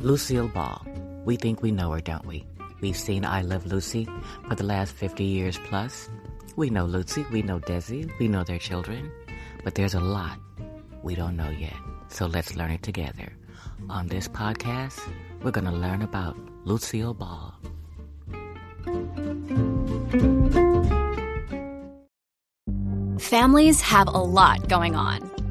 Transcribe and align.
Lucille 0.00 0.48
Ball. 0.48 0.86
We 1.24 1.36
think 1.36 1.60
we 1.62 1.72
know 1.72 1.90
her, 1.92 2.00
don't 2.00 2.26
we? 2.26 2.44
We've 2.80 2.96
seen 2.96 3.24
I 3.24 3.42
Love 3.42 3.66
Lucy 3.66 4.08
for 4.48 4.54
the 4.54 4.64
last 4.64 4.92
50 4.94 5.24
years 5.24 5.58
plus. 5.64 6.08
We 6.56 6.70
know 6.70 6.86
Lucy, 6.86 7.24
we 7.32 7.42
know 7.42 7.58
Desi, 7.58 8.10
we 8.18 8.28
know 8.28 8.44
their 8.44 8.58
children, 8.58 9.10
but 9.64 9.74
there's 9.74 9.94
a 9.94 10.00
lot 10.00 10.38
we 11.02 11.14
don't 11.14 11.36
know 11.36 11.50
yet. 11.50 11.74
So 12.08 12.26
let's 12.26 12.54
learn 12.54 12.70
it 12.70 12.82
together. 12.82 13.32
On 13.90 14.06
this 14.06 14.28
podcast, 14.28 15.00
we're 15.42 15.50
going 15.50 15.66
to 15.66 15.72
learn 15.72 16.02
about 16.02 16.36
Lucille 16.64 17.14
Ball. 17.14 17.54
Families 23.18 23.80
have 23.80 24.06
a 24.06 24.18
lot 24.18 24.68
going 24.68 24.94
on. 24.94 25.37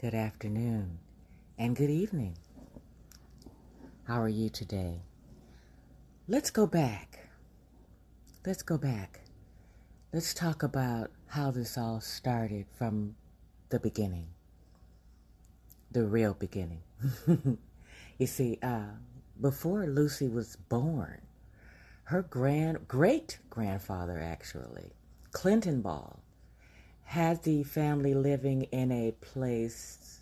good 0.00 0.14
afternoon, 0.14 0.98
and 1.58 1.76
good 1.76 1.90
evening. 1.90 2.34
How 4.04 4.22
are 4.22 4.30
you 4.30 4.48
today? 4.48 5.02
Let's 6.26 6.48
go 6.48 6.66
back. 6.66 7.28
Let's 8.46 8.62
go 8.62 8.78
back. 8.78 9.20
Let's 10.10 10.32
talk 10.32 10.62
about 10.62 11.10
how 11.26 11.50
this 11.50 11.76
all 11.76 12.00
started 12.00 12.64
from 12.78 13.14
the 13.68 13.78
beginning, 13.78 14.28
the 15.92 16.06
real 16.06 16.32
beginning. 16.32 16.80
you 18.18 18.26
see, 18.26 18.58
uh, 18.62 18.92
before 19.38 19.86
Lucy 19.86 20.28
was 20.28 20.56
born, 20.56 21.20
her 22.04 22.22
grand 22.22 22.88
great 22.88 23.38
grandfather 23.50 24.18
actually, 24.18 24.92
Clinton 25.32 25.82
Ball, 25.82 26.19
had 27.10 27.42
the 27.42 27.64
family 27.64 28.14
living 28.14 28.62
in 28.70 28.92
a 28.92 29.10
place 29.10 30.20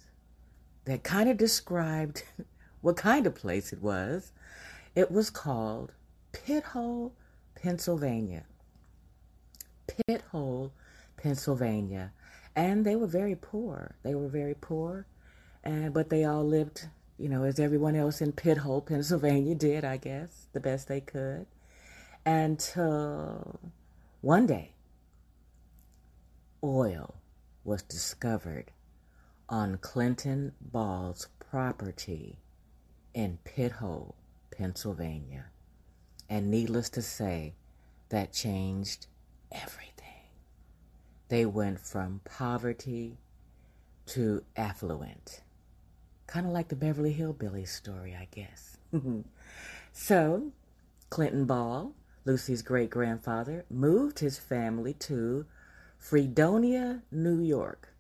that 0.86 1.02
kind 1.02 1.28
of 1.28 1.36
described 1.36 2.22
what 2.80 2.96
kind 2.96 3.26
of 3.26 3.34
place 3.34 3.74
it 3.74 3.82
was. 3.82 4.32
It 4.94 5.10
was 5.10 5.28
called 5.28 5.92
Pithole, 6.32 7.12
Pennsylvania. 7.54 8.44
Pithole, 9.86 10.70
Pennsylvania. 11.18 12.10
And 12.56 12.86
they 12.86 12.96
were 12.96 13.06
very 13.06 13.36
poor. 13.36 13.94
They 14.02 14.14
were 14.14 14.28
very 14.28 14.54
poor. 14.54 15.04
And 15.62 15.92
but 15.92 16.08
they 16.08 16.24
all 16.24 16.44
lived, 16.44 16.88
you 17.18 17.28
know, 17.28 17.44
as 17.44 17.60
everyone 17.60 17.96
else 17.96 18.22
in 18.22 18.32
Pithole, 18.32 18.86
Pennsylvania 18.86 19.54
did, 19.54 19.84
I 19.84 19.98
guess, 19.98 20.46
the 20.54 20.60
best 20.60 20.88
they 20.88 21.02
could. 21.02 21.44
Until 22.24 23.60
one 24.22 24.46
day 24.46 24.72
oil 26.62 27.16
was 27.64 27.82
discovered 27.82 28.70
on 29.48 29.78
Clinton 29.78 30.52
Ball's 30.60 31.28
property 31.38 32.38
in 33.14 33.38
Pithole, 33.44 34.14
Pennsylvania. 34.50 35.46
And 36.28 36.50
needless 36.50 36.90
to 36.90 37.02
say, 37.02 37.54
that 38.10 38.32
changed 38.32 39.06
everything. 39.50 39.94
They 41.28 41.46
went 41.46 41.80
from 41.80 42.20
poverty 42.24 43.18
to 44.06 44.44
affluent. 44.56 45.42
Kind 46.26 46.46
of 46.46 46.52
like 46.52 46.68
the 46.68 46.76
Beverly 46.76 47.14
Hillbillies 47.14 47.68
story, 47.68 48.16
I 48.18 48.28
guess. 48.30 48.76
so, 49.92 50.52
Clinton 51.10 51.44
Ball, 51.46 51.94
Lucy's 52.24 52.62
great 52.62 52.90
grandfather, 52.90 53.64
moved 53.70 54.18
his 54.18 54.38
family 54.38 54.94
to 54.94 55.46
Fredonia, 56.08 57.02
New 57.12 57.38
York. 57.38 57.92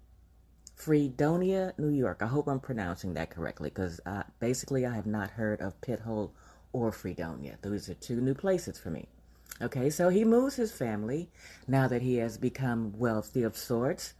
Fredonia, 0.74 1.74
New 1.76 1.90
York. 1.90 2.22
I 2.22 2.26
hope 2.26 2.48
I'm 2.48 2.58
pronouncing 2.58 3.12
that 3.12 3.28
correctly 3.28 3.68
because 3.68 4.00
uh, 4.06 4.22
basically 4.40 4.86
I 4.86 4.94
have 4.94 5.04
not 5.04 5.28
heard 5.28 5.60
of 5.60 5.78
Pithole 5.82 6.30
or 6.72 6.90
Fredonia. 6.90 7.58
Those 7.60 7.90
are 7.90 7.94
two 7.94 8.22
new 8.22 8.32
places 8.32 8.78
for 8.78 8.88
me. 8.88 9.08
Okay, 9.60 9.90
so 9.90 10.08
he 10.08 10.24
moves 10.24 10.56
his 10.56 10.72
family 10.72 11.28
now 11.66 11.86
that 11.86 12.00
he 12.00 12.16
has 12.16 12.38
become 12.38 12.98
wealthy 12.98 13.42
of 13.42 13.58
sorts 13.58 14.14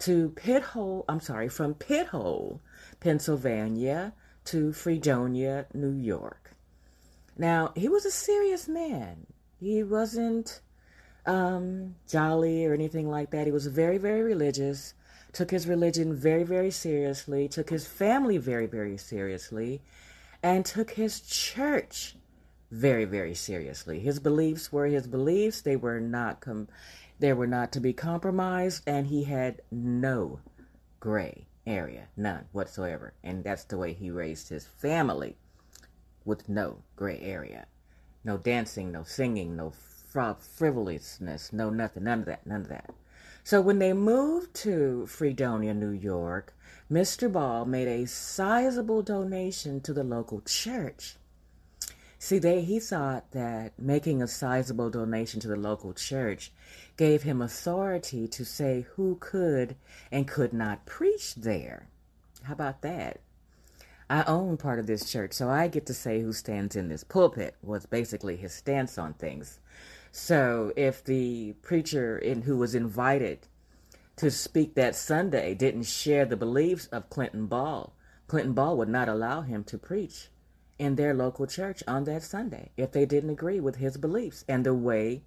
to 0.00 0.30
Pithole, 0.30 1.04
I'm 1.08 1.20
sorry, 1.20 1.48
from 1.48 1.74
Pithole, 1.74 2.58
Pennsylvania 2.98 4.14
to 4.46 4.72
Fredonia, 4.72 5.66
New 5.72 5.92
York. 5.92 6.56
Now, 7.36 7.70
he 7.76 7.88
was 7.88 8.04
a 8.04 8.10
serious 8.10 8.66
man. 8.66 9.28
He 9.60 9.84
wasn't 9.84 10.60
um, 11.28 11.94
jolly 12.08 12.64
or 12.64 12.72
anything 12.72 13.08
like 13.08 13.30
that. 13.30 13.46
He 13.46 13.52
was 13.52 13.66
very, 13.66 13.98
very 13.98 14.22
religious, 14.22 14.94
took 15.32 15.50
his 15.50 15.68
religion 15.68 16.14
very, 16.14 16.42
very 16.42 16.70
seriously, 16.70 17.46
took 17.48 17.70
his 17.70 17.86
family 17.86 18.38
very, 18.38 18.66
very 18.66 18.96
seriously, 18.96 19.82
and 20.42 20.64
took 20.64 20.92
his 20.92 21.20
church 21.20 22.16
very, 22.70 23.04
very 23.04 23.34
seriously. 23.34 24.00
His 24.00 24.18
beliefs 24.18 24.72
were 24.72 24.86
his 24.86 25.06
beliefs. 25.06 25.60
They 25.60 25.76
were 25.76 26.00
not 26.00 26.40
com- 26.40 26.68
they 27.20 27.32
were 27.32 27.46
not 27.46 27.72
to 27.72 27.80
be 27.80 27.92
compromised, 27.92 28.82
and 28.86 29.08
he 29.08 29.24
had 29.24 29.60
no 29.70 30.40
gray 31.00 31.46
area, 31.66 32.08
none 32.16 32.46
whatsoever. 32.52 33.12
And 33.22 33.44
that's 33.44 33.64
the 33.64 33.76
way 33.76 33.92
he 33.92 34.10
raised 34.10 34.48
his 34.48 34.64
family 34.64 35.36
with 36.24 36.48
no 36.48 36.78
gray 36.96 37.20
area. 37.20 37.66
No 38.24 38.38
dancing, 38.38 38.92
no 38.92 39.02
singing, 39.02 39.56
no 39.56 39.72
frivolousness, 40.42 41.52
no 41.52 41.70
nothing, 41.70 42.04
none 42.04 42.20
of 42.20 42.26
that, 42.26 42.46
none 42.46 42.62
of 42.62 42.68
that. 42.68 42.94
So 43.44 43.60
when 43.60 43.78
they 43.78 43.92
moved 43.92 44.54
to 44.56 45.06
Fredonia, 45.06 45.72
New 45.72 45.90
York, 45.90 46.54
Mr. 46.90 47.30
Ball 47.30 47.64
made 47.64 47.88
a 47.88 48.06
sizable 48.06 49.02
donation 49.02 49.80
to 49.80 49.92
the 49.92 50.04
local 50.04 50.40
church. 50.42 51.16
See, 52.18 52.38
they, 52.38 52.62
he 52.62 52.80
thought 52.80 53.30
that 53.30 53.78
making 53.78 54.20
a 54.20 54.26
sizable 54.26 54.90
donation 54.90 55.40
to 55.40 55.48
the 55.48 55.56
local 55.56 55.94
church 55.94 56.52
gave 56.96 57.22
him 57.22 57.40
authority 57.40 58.26
to 58.28 58.44
say 58.44 58.86
who 58.96 59.16
could 59.20 59.76
and 60.10 60.26
could 60.26 60.52
not 60.52 60.84
preach 60.84 61.34
there. 61.36 61.88
How 62.42 62.54
about 62.54 62.82
that? 62.82 63.20
I 64.10 64.24
own 64.24 64.56
part 64.56 64.78
of 64.78 64.86
this 64.86 65.10
church, 65.10 65.34
so 65.34 65.50
I 65.50 65.68
get 65.68 65.84
to 65.86 65.94
say 65.94 66.20
who 66.20 66.32
stands 66.32 66.74
in 66.74 66.88
this 66.88 67.04
pulpit, 67.04 67.54
was 67.62 67.84
basically 67.86 68.36
his 68.36 68.54
stance 68.54 68.96
on 68.96 69.14
things. 69.14 69.60
So 70.10 70.72
if 70.76 71.04
the 71.04 71.54
preacher 71.62 72.18
in, 72.18 72.42
who 72.42 72.56
was 72.56 72.74
invited 72.74 73.46
to 74.16 74.30
speak 74.30 74.74
that 74.74 74.96
Sunday 74.96 75.54
didn't 75.54 75.84
share 75.84 76.24
the 76.24 76.36
beliefs 76.36 76.86
of 76.86 77.10
Clinton 77.10 77.46
Ball, 77.46 77.94
Clinton 78.26 78.52
Ball 78.52 78.76
would 78.76 78.88
not 78.88 79.08
allow 79.08 79.42
him 79.42 79.64
to 79.64 79.78
preach 79.78 80.28
in 80.78 80.96
their 80.96 81.14
local 81.14 81.46
church 81.46 81.82
on 81.86 82.04
that 82.04 82.22
Sunday 82.22 82.70
if 82.76 82.92
they 82.92 83.06
didn't 83.06 83.30
agree 83.30 83.60
with 83.60 83.76
his 83.76 83.96
beliefs 83.96 84.44
and 84.48 84.64
the 84.64 84.74
way 84.74 85.22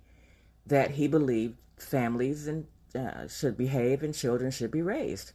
that 0.65 0.91
he 0.91 1.07
believed 1.07 1.57
families 1.77 2.47
and 2.47 2.67
uh, 2.95 3.27
should 3.27 3.57
behave 3.57 4.03
and 4.03 4.13
children 4.13 4.51
should 4.51 4.71
be 4.71 4.81
raised. 4.81 5.31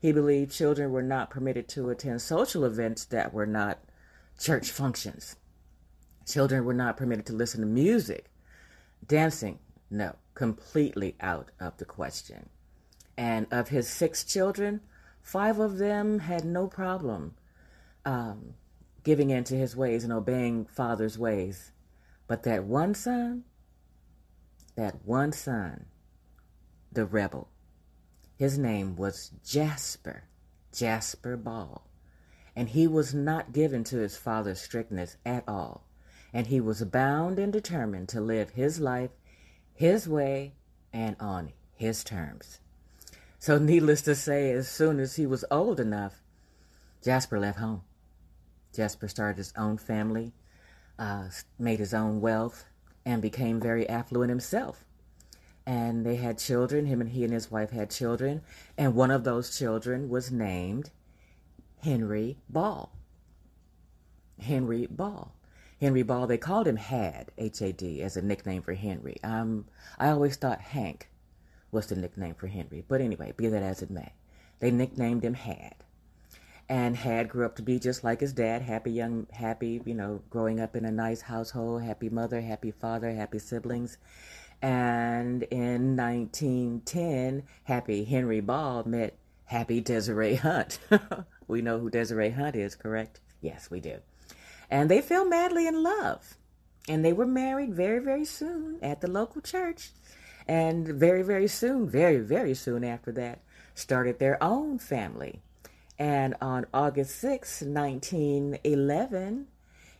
He 0.00 0.12
believed 0.12 0.52
children 0.52 0.90
were 0.90 1.02
not 1.02 1.30
permitted 1.30 1.68
to 1.70 1.90
attend 1.90 2.22
social 2.22 2.64
events 2.64 3.04
that 3.06 3.32
were 3.32 3.46
not 3.46 3.78
church 4.38 4.70
functions. 4.70 5.36
Children 6.26 6.64
were 6.64 6.74
not 6.74 6.96
permitted 6.96 7.26
to 7.26 7.32
listen 7.32 7.60
to 7.60 7.66
music 7.66 8.31
Dancing, 9.06 9.58
no, 9.90 10.16
completely 10.34 11.16
out 11.20 11.50
of 11.60 11.76
the 11.78 11.84
question. 11.84 12.48
And 13.16 13.46
of 13.50 13.68
his 13.68 13.88
six 13.88 14.24
children, 14.24 14.80
five 15.20 15.58
of 15.58 15.78
them 15.78 16.20
had 16.20 16.44
no 16.44 16.66
problem 16.66 17.34
um, 18.04 18.54
giving 19.04 19.30
in 19.30 19.44
to 19.44 19.56
his 19.56 19.76
ways 19.76 20.04
and 20.04 20.12
obeying 20.12 20.66
father's 20.66 21.18
ways. 21.18 21.72
But 22.26 22.44
that 22.44 22.64
one 22.64 22.94
son, 22.94 23.44
that 24.76 25.04
one 25.04 25.32
son, 25.32 25.86
the 26.90 27.04
rebel, 27.04 27.48
his 28.38 28.56
name 28.56 28.96
was 28.96 29.30
Jasper, 29.44 30.24
Jasper 30.72 31.36
Ball. 31.36 31.86
And 32.54 32.68
he 32.68 32.86
was 32.86 33.14
not 33.14 33.52
given 33.52 33.82
to 33.84 33.98
his 33.98 34.16
father's 34.16 34.60
strictness 34.60 35.16
at 35.24 35.44
all 35.48 35.86
and 36.32 36.46
he 36.46 36.60
was 36.60 36.82
bound 36.84 37.38
and 37.38 37.52
determined 37.52 38.08
to 38.08 38.20
live 38.20 38.50
his 38.50 38.80
life 38.80 39.10
his 39.74 40.08
way 40.08 40.54
and 40.92 41.16
on 41.18 41.52
his 41.74 42.04
terms. 42.04 42.60
So, 43.38 43.58
needless 43.58 44.02
to 44.02 44.14
say, 44.14 44.52
as 44.52 44.68
soon 44.68 45.00
as 45.00 45.16
he 45.16 45.26
was 45.26 45.44
old 45.50 45.80
enough, 45.80 46.22
Jasper 47.02 47.40
left 47.40 47.58
home. 47.58 47.82
Jasper 48.72 49.08
started 49.08 49.38
his 49.38 49.52
own 49.56 49.78
family, 49.78 50.32
uh, 50.98 51.24
made 51.58 51.80
his 51.80 51.92
own 51.92 52.20
wealth, 52.20 52.64
and 53.04 53.20
became 53.20 53.60
very 53.60 53.88
affluent 53.88 54.30
himself. 54.30 54.84
And 55.66 56.06
they 56.06 56.16
had 56.16 56.38
children. 56.38 56.86
Him 56.86 57.00
and 57.00 57.10
he 57.10 57.24
and 57.24 57.32
his 57.32 57.50
wife 57.50 57.70
had 57.70 57.90
children, 57.90 58.42
and 58.78 58.94
one 58.94 59.10
of 59.10 59.24
those 59.24 59.56
children 59.58 60.08
was 60.08 60.30
named 60.30 60.90
Henry 61.82 62.38
Ball. 62.48 62.92
Henry 64.40 64.86
Ball. 64.86 65.34
Henry 65.82 66.04
Ball. 66.04 66.28
They 66.28 66.38
called 66.38 66.68
him 66.68 66.76
Had 66.76 67.32
H 67.36 67.60
A 67.60 67.72
D 67.72 68.02
as 68.02 68.16
a 68.16 68.22
nickname 68.22 68.62
for 68.62 68.74
Henry. 68.74 69.16
Um, 69.24 69.66
I 69.98 70.10
always 70.10 70.36
thought 70.36 70.60
Hank 70.60 71.10
was 71.72 71.88
the 71.88 71.96
nickname 71.96 72.36
for 72.36 72.46
Henry, 72.46 72.84
but 72.86 73.00
anyway, 73.00 73.32
be 73.36 73.48
that 73.48 73.64
as 73.64 73.82
it 73.82 73.90
may, 73.90 74.12
they 74.60 74.70
nicknamed 74.70 75.24
him 75.24 75.34
Had 75.34 75.74
and 76.68 76.96
had 76.96 77.28
grew 77.28 77.44
up 77.44 77.56
to 77.56 77.62
be 77.62 77.80
just 77.80 78.04
like 78.04 78.20
his 78.20 78.32
dad 78.32 78.62
happy 78.62 78.92
young 78.92 79.26
happy 79.32 79.82
you 79.84 79.94
know 79.94 80.22
growing 80.30 80.60
up 80.60 80.76
in 80.76 80.84
a 80.84 80.90
nice 80.92 81.22
household 81.22 81.82
happy 81.82 82.08
mother 82.08 82.40
happy 82.40 82.70
father 82.70 83.12
happy 83.12 83.40
siblings 83.40 83.98
and 84.62 85.42
in 85.50 85.96
1910 85.96 87.42
happy 87.64 88.04
henry 88.04 88.40
ball 88.40 88.84
met 88.84 89.16
happy 89.46 89.80
desiree 89.80 90.36
hunt 90.36 90.78
we 91.48 91.60
know 91.60 91.80
who 91.80 91.90
desiree 91.90 92.30
hunt 92.30 92.54
is 92.54 92.76
correct 92.76 93.18
yes 93.40 93.68
we 93.68 93.80
do 93.80 93.98
and 94.72 94.90
they 94.90 95.00
fell 95.00 95.24
madly 95.24 95.66
in 95.68 95.82
love 95.82 96.36
and 96.88 97.04
they 97.04 97.12
were 97.12 97.26
married 97.26 97.72
very 97.72 98.00
very 98.00 98.24
soon 98.24 98.78
at 98.82 99.00
the 99.00 99.10
local 99.10 99.40
church 99.40 99.92
and 100.48 100.88
very 100.88 101.22
very 101.22 101.46
soon 101.46 101.88
very 101.88 102.18
very 102.18 102.54
soon 102.54 102.82
after 102.82 103.12
that 103.12 103.40
started 103.74 104.18
their 104.18 104.42
own 104.42 104.78
family 104.78 105.40
and 106.02 106.34
on 106.40 106.66
August 106.74 107.16
6, 107.20 107.62
1911, 107.62 109.46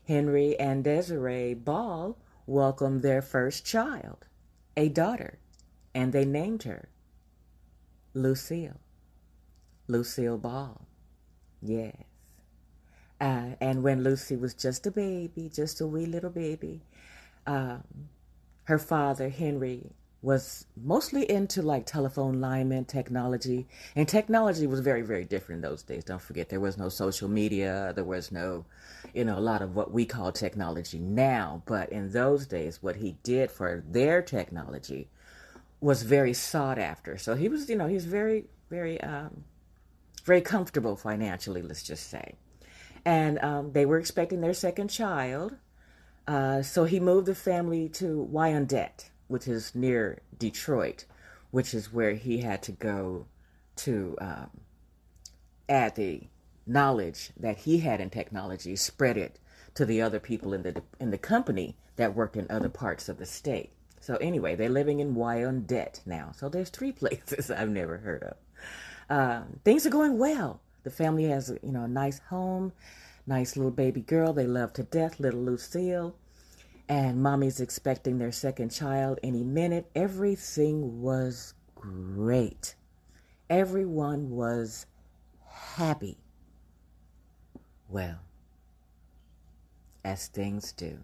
Henry 0.08 0.58
and 0.58 0.82
Desiree 0.82 1.54
Ball 1.54 2.18
welcomed 2.44 3.02
their 3.02 3.22
first 3.22 3.64
child, 3.64 4.26
a 4.76 4.88
daughter, 4.88 5.38
and 5.94 6.12
they 6.12 6.24
named 6.24 6.64
her 6.64 6.88
Lucille. 8.14 8.80
Lucille 9.86 10.38
Ball. 10.38 10.86
Yes. 11.60 12.11
Uh, 13.22 13.54
and 13.60 13.84
when 13.84 14.02
Lucy 14.02 14.34
was 14.34 14.52
just 14.52 14.84
a 14.88 14.90
baby, 14.90 15.48
just 15.54 15.80
a 15.80 15.86
wee 15.86 16.06
little 16.06 16.28
baby, 16.28 16.80
um, 17.46 17.84
her 18.64 18.80
father, 18.80 19.28
Henry, 19.28 19.92
was 20.22 20.66
mostly 20.76 21.30
into 21.30 21.62
like 21.62 21.86
telephone 21.86 22.40
lineman 22.40 22.84
technology. 22.84 23.68
And 23.94 24.08
technology 24.08 24.66
was 24.66 24.80
very, 24.80 25.02
very 25.02 25.24
different 25.24 25.64
in 25.64 25.70
those 25.70 25.84
days. 25.84 26.02
Don't 26.02 26.20
forget, 26.20 26.48
there 26.48 26.58
was 26.58 26.76
no 26.76 26.88
social 26.88 27.28
media. 27.28 27.92
There 27.94 28.02
was 28.02 28.32
no, 28.32 28.64
you 29.14 29.24
know, 29.24 29.38
a 29.38 29.40
lot 29.40 29.62
of 29.62 29.76
what 29.76 29.92
we 29.92 30.04
call 30.04 30.32
technology 30.32 30.98
now. 30.98 31.62
But 31.64 31.90
in 31.90 32.10
those 32.10 32.46
days, 32.46 32.82
what 32.82 32.96
he 32.96 33.18
did 33.22 33.52
for 33.52 33.84
their 33.88 34.20
technology 34.20 35.08
was 35.80 36.02
very 36.02 36.32
sought 36.32 36.78
after. 36.78 37.16
So 37.18 37.36
he 37.36 37.48
was, 37.48 37.68
you 37.68 37.76
know, 37.76 37.86
he's 37.86 38.04
very, 38.04 38.46
very, 38.68 39.00
um, 39.00 39.44
very 40.24 40.40
comfortable 40.40 40.96
financially, 40.96 41.62
let's 41.62 41.84
just 41.84 42.10
say. 42.10 42.34
And 43.04 43.42
um, 43.42 43.72
they 43.72 43.84
were 43.84 43.98
expecting 43.98 44.40
their 44.40 44.54
second 44.54 44.88
child. 44.88 45.56
Uh, 46.26 46.62
so 46.62 46.84
he 46.84 47.00
moved 47.00 47.26
the 47.26 47.34
family 47.34 47.88
to 47.88 48.22
Wyandotte 48.22 49.10
which 49.32 49.48
is 49.48 49.74
near 49.74 50.20
Detroit, 50.38 51.06
which 51.50 51.72
is 51.72 51.90
where 51.90 52.12
he 52.12 52.42
had 52.42 52.62
to 52.64 52.72
go 52.72 53.24
to 53.76 54.14
um, 54.20 54.50
add 55.70 55.96
the 55.96 56.28
knowledge 56.66 57.30
that 57.38 57.56
he 57.56 57.78
had 57.78 57.98
in 57.98 58.10
technology, 58.10 58.76
spread 58.76 59.16
it 59.16 59.38
to 59.74 59.86
the 59.86 60.02
other 60.02 60.20
people 60.20 60.52
in 60.52 60.62
the 60.62 60.82
in 61.00 61.10
the 61.10 61.18
company 61.18 61.74
that 61.96 62.14
worked 62.14 62.36
in 62.36 62.46
other 62.50 62.68
parts 62.68 63.08
of 63.08 63.16
the 63.16 63.24
state. 63.24 63.70
So 64.00 64.16
anyway, 64.16 64.54
they're 64.54 64.68
living 64.68 65.00
in 65.00 65.14
Wyandotte 65.14 66.02
now. 66.04 66.32
So 66.36 66.50
there's 66.50 66.68
three 66.68 66.92
places 67.00 67.50
I've 67.50 67.70
never 67.70 67.96
heard 67.96 68.22
of. 68.22 68.36
Uh, 69.08 69.42
things 69.64 69.86
are 69.86 69.90
going 69.90 70.18
well. 70.18 70.60
The 70.84 70.90
family 70.90 71.24
has 71.24 71.52
you 71.62 71.72
know 71.72 71.84
a 71.84 71.88
nice 71.88 72.18
home, 72.18 72.72
nice 73.26 73.56
little 73.56 73.70
baby 73.70 74.00
girl 74.00 74.32
they 74.32 74.46
love 74.46 74.72
to 74.74 74.82
death, 74.82 75.20
little 75.20 75.42
Lucille 75.42 76.14
and 76.88 77.22
mommy's 77.22 77.60
expecting 77.60 78.18
their 78.18 78.32
second 78.32 78.70
child 78.70 79.18
any 79.22 79.42
minute. 79.42 79.90
Everything 79.94 81.00
was 81.00 81.54
great. 81.74 82.74
Everyone 83.48 84.30
was 84.30 84.84
happy. 85.48 86.18
Well, 87.88 88.18
as 90.04 90.26
things 90.26 90.72
do. 90.72 90.98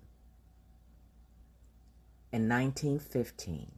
In 2.32 2.48
1915, 2.48 3.72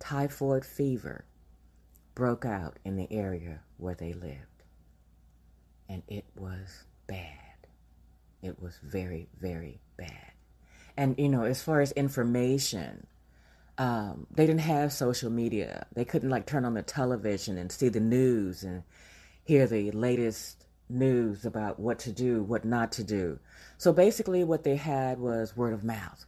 typhoid 0.00 0.64
fever 0.64 1.24
broke 2.16 2.44
out 2.44 2.78
in 2.84 2.96
the 2.96 3.06
area 3.12 3.60
where 3.76 3.94
they 3.94 4.12
lived. 4.12 4.55
And 5.88 6.02
it 6.08 6.24
was 6.36 6.84
bad. 7.06 7.30
It 8.42 8.60
was 8.60 8.78
very, 8.82 9.28
very 9.40 9.80
bad. 9.96 10.32
And 10.96 11.14
you 11.18 11.28
know 11.28 11.44
as 11.44 11.62
far 11.62 11.80
as 11.80 11.92
information 11.92 13.06
um, 13.78 14.26
they 14.30 14.46
didn't 14.46 14.60
have 14.62 14.92
social 14.92 15.30
media. 15.30 15.86
They 15.92 16.04
couldn't 16.04 16.30
like 16.30 16.46
turn 16.46 16.64
on 16.64 16.74
the 16.74 16.82
television 16.82 17.58
and 17.58 17.70
see 17.70 17.88
the 17.88 18.00
news 18.00 18.62
and 18.62 18.82
hear 19.44 19.66
the 19.66 19.90
latest 19.90 20.64
news 20.88 21.44
about 21.44 21.78
what 21.78 21.98
to 21.98 22.12
do 22.12 22.42
what 22.42 22.64
not 22.64 22.92
to 22.92 23.04
do. 23.04 23.38
So 23.76 23.92
basically 23.92 24.44
what 24.44 24.64
they 24.64 24.76
had 24.76 25.18
was 25.18 25.56
word 25.56 25.74
of 25.74 25.84
mouth. 25.84 26.24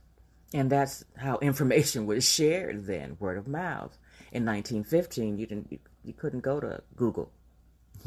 And 0.52 0.70
that's 0.70 1.04
how 1.16 1.38
information 1.42 2.06
was 2.06 2.28
shared 2.28 2.86
then 2.86 3.16
word 3.18 3.38
of 3.38 3.48
mouth. 3.48 3.96
In 4.30 4.44
1915 4.44 5.38
you 5.38 5.46
didn't 5.46 5.72
you, 5.72 5.78
you 6.04 6.12
couldn't 6.12 6.40
go 6.40 6.60
to 6.60 6.82
google 6.96 7.32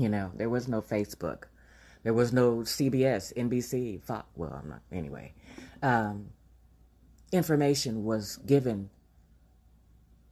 you 0.01 0.09
know 0.09 0.31
there 0.35 0.49
was 0.49 0.67
no 0.67 0.81
facebook 0.81 1.43
there 2.03 2.13
was 2.13 2.33
no 2.33 2.57
cbs 2.57 3.33
nbc 3.35 4.01
Fox. 4.03 4.25
well 4.35 4.59
i'm 4.61 4.69
not 4.69 4.81
anyway 4.91 5.33
um, 5.83 6.27
information 7.31 8.03
was 8.03 8.37
given 8.37 8.89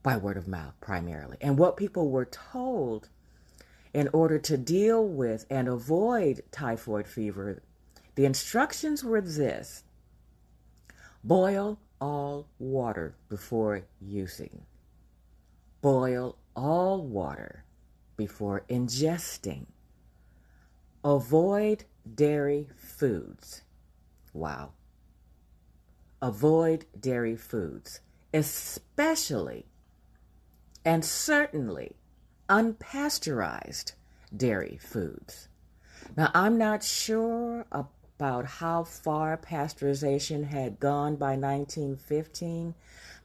by 0.04 0.18
word 0.18 0.38
of 0.38 0.48
mouth 0.48 0.74
primarily. 0.82 1.38
And 1.42 1.58
what 1.58 1.78
people 1.78 2.10
were 2.10 2.26
told 2.26 3.10
in 3.94 4.10
order 4.14 4.38
to 4.40 4.58
deal 4.58 5.06
with 5.06 5.46
and 5.50 5.68
avoid 5.68 6.44
typhoid 6.52 7.08
fever, 7.08 7.64
the 8.16 8.26
instructions 8.26 9.04
were 9.04 9.22
this 9.22 9.84
boil 11.24 11.80
all 12.00 12.48
water 12.60 13.16
before 13.28 13.84
using, 14.00 14.66
boil 15.82 16.38
all 16.56 17.02
water 17.02 17.64
before 18.20 18.66
ingesting, 18.70 19.66
avoid 21.04 21.86
dairy 22.16 22.70
foods. 22.76 23.64
Wow 24.34 24.74
avoid 26.22 26.86
dairy 27.00 27.36
foods, 27.36 28.02
especially 28.34 29.66
and 30.84 31.04
certainly 31.04 31.96
unpasteurized 32.50 33.94
dairy 34.36 34.80
foods. 34.82 35.48
Now, 36.16 36.32
I'm 36.34 36.58
not 36.58 36.84
sure 36.84 37.66
about 37.72 38.46
how 38.46 38.84
far 38.84 39.38
pasteurization 39.38 40.46
had 40.46 40.80
gone 40.80 41.16
by 41.16 41.36
1915, 41.36 42.74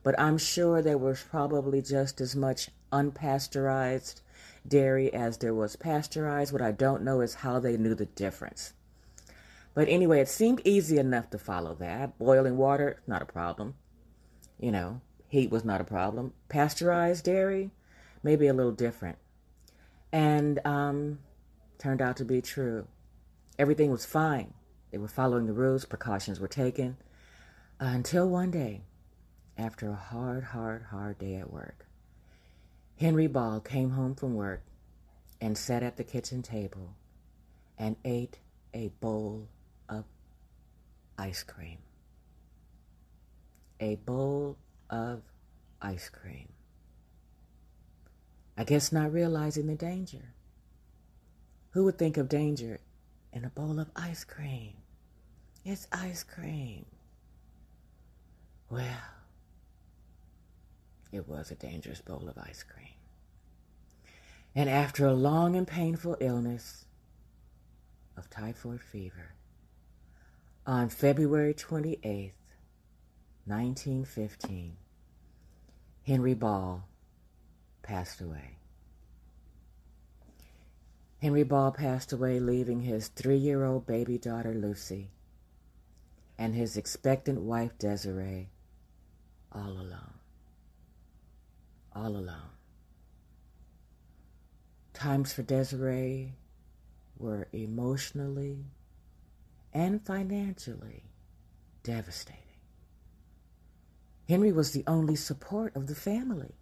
but 0.02 0.18
I'm 0.18 0.38
sure 0.38 0.82
there 0.82 0.98
was 0.98 1.22
probably 1.22 1.80
just 1.80 2.20
as 2.20 2.36
much 2.36 2.70
unpasteurized 2.92 4.20
dairy 4.66 5.12
as 5.12 5.38
there 5.38 5.54
was 5.54 5.76
pasteurized. 5.76 6.52
What 6.52 6.62
I 6.62 6.72
don't 6.72 7.02
know 7.02 7.20
is 7.20 7.34
how 7.36 7.58
they 7.58 7.76
knew 7.76 7.94
the 7.94 8.06
difference. 8.06 8.72
But 9.74 9.88
anyway, 9.88 10.20
it 10.20 10.28
seemed 10.28 10.62
easy 10.64 10.98
enough 10.98 11.30
to 11.30 11.38
follow 11.38 11.74
that. 11.74 12.18
Boiling 12.18 12.56
water, 12.56 13.00
not 13.06 13.22
a 13.22 13.26
problem. 13.26 13.74
You 14.58 14.70
know, 14.70 15.00
heat 15.28 15.50
was 15.50 15.64
not 15.64 15.80
a 15.80 15.84
problem. 15.84 16.32
Pasteurized 16.48 17.24
dairy, 17.24 17.72
maybe 18.22 18.46
a 18.46 18.54
little 18.54 18.72
different. 18.72 19.18
And 20.12 20.64
um, 20.64 21.18
turned 21.78 22.00
out 22.00 22.16
to 22.18 22.24
be 22.24 22.40
true. 22.40 22.86
Everything 23.58 23.90
was 23.90 24.06
fine. 24.06 24.54
They 24.92 24.98
were 24.98 25.08
following 25.08 25.46
the 25.46 25.52
rules, 25.52 25.84
precautions 25.84 26.38
were 26.38 26.48
taken. 26.48 26.96
Until 27.80 28.28
one 28.28 28.52
day, 28.52 28.82
after 29.58 29.90
a 29.90 29.94
hard, 29.94 30.44
hard, 30.44 30.84
hard 30.84 31.18
day 31.18 31.34
at 31.34 31.52
work, 31.52 31.86
Henry 32.98 33.26
Ball 33.26 33.60
came 33.60 33.90
home 33.90 34.14
from 34.14 34.34
work 34.34 34.62
and 35.40 35.58
sat 35.58 35.82
at 35.82 35.96
the 35.96 36.04
kitchen 36.04 36.42
table 36.42 36.94
and 37.76 37.96
ate 38.04 38.38
a 38.72 38.88
bowl 39.00 39.48
of 39.88 40.04
ice 41.18 41.42
cream. 41.42 41.78
A 43.80 43.96
bowl 43.96 44.56
of 44.88 45.22
ice 45.82 46.08
cream. 46.08 46.48
I 48.56 48.64
guess 48.64 48.92
not 48.92 49.12
realizing 49.12 49.66
the 49.66 49.74
danger. 49.74 50.34
Who 51.70 51.84
would 51.84 51.98
think 51.98 52.16
of 52.16 52.28
danger 52.28 52.78
in 53.32 53.44
a 53.44 53.50
bowl 53.50 53.80
of 53.80 53.90
ice 53.96 54.22
cream? 54.22 54.74
It's 55.64 55.88
ice 55.90 56.22
cream. 56.22 56.86
Well, 58.70 58.84
it 61.14 61.28
was 61.28 61.50
a 61.50 61.54
dangerous 61.54 62.00
bowl 62.00 62.28
of 62.28 62.36
ice 62.36 62.62
cream. 62.62 62.88
And 64.54 64.68
after 64.68 65.06
a 65.06 65.14
long 65.14 65.56
and 65.56 65.66
painful 65.66 66.16
illness 66.20 66.84
of 68.16 68.28
typhoid 68.30 68.80
fever, 68.80 69.34
on 70.66 70.88
February 70.88 71.54
28th, 71.54 72.32
1915, 73.46 74.76
Henry 76.06 76.34
Ball 76.34 76.84
passed 77.82 78.20
away. 78.20 78.56
Henry 81.20 81.42
Ball 81.42 81.70
passed 81.70 82.12
away, 82.12 82.40
leaving 82.40 82.80
his 82.80 83.08
three 83.08 83.36
year 83.36 83.64
old 83.64 83.86
baby 83.86 84.18
daughter 84.18 84.54
Lucy 84.54 85.10
and 86.38 86.54
his 86.54 86.76
expectant 86.76 87.40
wife 87.40 87.78
Desiree 87.78 88.48
all 89.52 89.70
alone. 89.70 90.13
All 91.94 92.16
alone. 92.16 92.50
Times 94.92 95.32
for 95.32 95.42
Desiree 95.42 96.34
were 97.18 97.48
emotionally 97.52 98.64
and 99.72 100.04
financially 100.04 101.04
devastating. 101.82 102.40
Henry 104.28 104.52
was 104.52 104.72
the 104.72 104.84
only 104.86 105.16
support 105.16 105.76
of 105.76 105.86
the 105.86 105.94
family. 105.94 106.54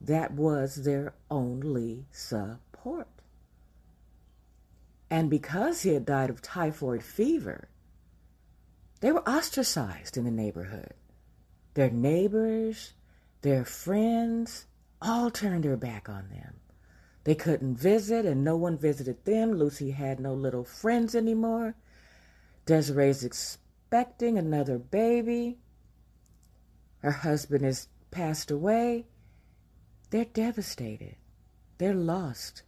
That 0.00 0.32
was 0.32 0.84
their 0.84 1.14
only 1.30 2.06
support. 2.10 3.08
And 5.10 5.30
because 5.30 5.82
he 5.82 5.94
had 5.94 6.04
died 6.04 6.30
of 6.30 6.42
typhoid 6.42 7.02
fever, 7.02 7.68
they 9.00 9.12
were 9.12 9.28
ostracized 9.28 10.16
in 10.16 10.24
the 10.24 10.30
neighborhood. 10.30 10.94
Their 11.74 11.90
neighbors, 11.90 12.92
their 13.46 13.64
friends, 13.64 14.66
all 15.00 15.30
turned 15.30 15.62
their 15.62 15.76
back 15.76 16.08
on 16.08 16.28
them. 16.30 16.58
They 17.22 17.36
couldn't 17.36 17.76
visit, 17.76 18.26
and 18.26 18.42
no 18.42 18.56
one 18.56 18.76
visited 18.76 19.24
them. 19.24 19.52
Lucy 19.52 19.92
had 19.92 20.18
no 20.18 20.34
little 20.34 20.64
friends 20.64 21.14
anymore. 21.14 21.76
Desiree's 22.64 23.22
expecting 23.22 24.36
another 24.36 24.78
baby. 24.78 25.58
Her 26.98 27.12
husband 27.12 27.64
has 27.64 27.86
passed 28.10 28.50
away. 28.50 29.06
They're 30.10 30.24
devastated. 30.24 31.14
They're 31.78 31.94
lost. 31.94 32.62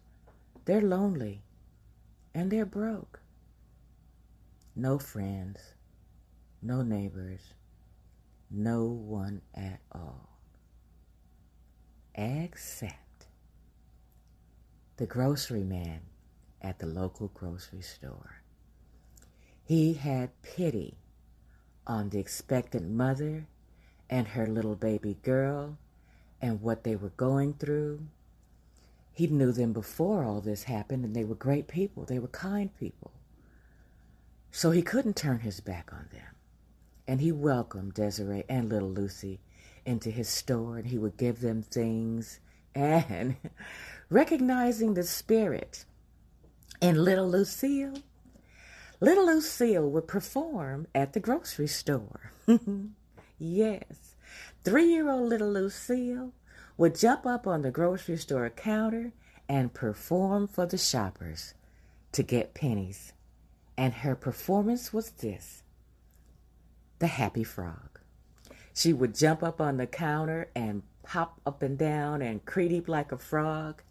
They're 0.64 0.80
lonely. 0.80 1.42
And 2.32 2.52
they're 2.52 2.64
broke. 2.64 3.20
No 4.76 5.00
friends. 5.00 5.58
No 6.62 6.82
neighbors. 6.82 7.54
No 8.48 8.84
one 8.84 9.42
at 9.54 9.80
all. 9.90 10.27
Except 12.20 13.28
the 14.96 15.06
grocery 15.06 15.62
man 15.62 16.00
at 16.60 16.80
the 16.80 16.86
local 16.86 17.28
grocery 17.28 17.80
store. 17.80 18.42
He 19.62 19.94
had 19.94 20.42
pity 20.42 20.96
on 21.86 22.08
the 22.08 22.18
expectant 22.18 22.90
mother 22.90 23.46
and 24.10 24.26
her 24.26 24.48
little 24.48 24.74
baby 24.74 25.18
girl 25.22 25.78
and 26.42 26.60
what 26.60 26.82
they 26.82 26.96
were 26.96 27.10
going 27.10 27.54
through. 27.54 28.00
He 29.12 29.28
knew 29.28 29.52
them 29.52 29.72
before 29.72 30.24
all 30.24 30.40
this 30.40 30.64
happened, 30.64 31.04
and 31.04 31.14
they 31.14 31.24
were 31.24 31.36
great 31.36 31.68
people. 31.68 32.04
They 32.04 32.18
were 32.18 32.26
kind 32.26 32.76
people. 32.80 33.12
So 34.50 34.72
he 34.72 34.82
couldn't 34.82 35.14
turn 35.14 35.38
his 35.38 35.60
back 35.60 35.92
on 35.92 36.08
them. 36.10 36.34
And 37.06 37.20
he 37.20 37.30
welcomed 37.30 37.94
Desiree 37.94 38.42
and 38.48 38.68
little 38.68 38.90
Lucy 38.90 39.38
into 39.88 40.10
his 40.10 40.28
store, 40.28 40.76
and 40.76 40.86
he 40.86 40.98
would 40.98 41.16
give 41.16 41.40
them 41.40 41.62
things. 41.62 42.40
And 42.74 43.36
recognizing 44.10 44.94
the 44.94 45.02
spirit 45.02 45.86
in 46.80 47.02
little 47.02 47.28
Lucille, 47.28 47.94
little 49.00 49.26
Lucille 49.26 49.88
would 49.88 50.06
perform 50.06 50.86
at 50.94 51.14
the 51.14 51.20
grocery 51.20 51.66
store. 51.66 52.32
yes, 53.38 54.16
three 54.62 54.92
year 54.92 55.10
old 55.10 55.28
little 55.28 55.50
Lucille 55.50 56.32
would 56.76 56.94
jump 56.94 57.24
up 57.24 57.46
on 57.46 57.62
the 57.62 57.70
grocery 57.70 58.18
store 58.18 58.50
counter 58.50 59.12
and 59.48 59.72
perform 59.72 60.46
for 60.46 60.66
the 60.66 60.76
shoppers 60.76 61.54
to 62.12 62.22
get 62.22 62.52
pennies. 62.52 63.14
And 63.76 63.94
her 63.94 64.14
performance 64.14 64.92
was 64.92 65.10
this 65.12 65.62
the 66.98 67.06
happy 67.06 67.44
frog. 67.44 67.97
She 68.78 68.92
would 68.92 69.16
jump 69.16 69.42
up 69.42 69.60
on 69.60 69.76
the 69.76 69.88
counter 69.88 70.50
and 70.54 70.84
hop 71.04 71.40
up 71.44 71.62
and 71.62 71.76
down 71.76 72.22
and 72.22 72.44
creep 72.44 72.86
like 72.86 73.10
a 73.10 73.18
frog. 73.18 73.82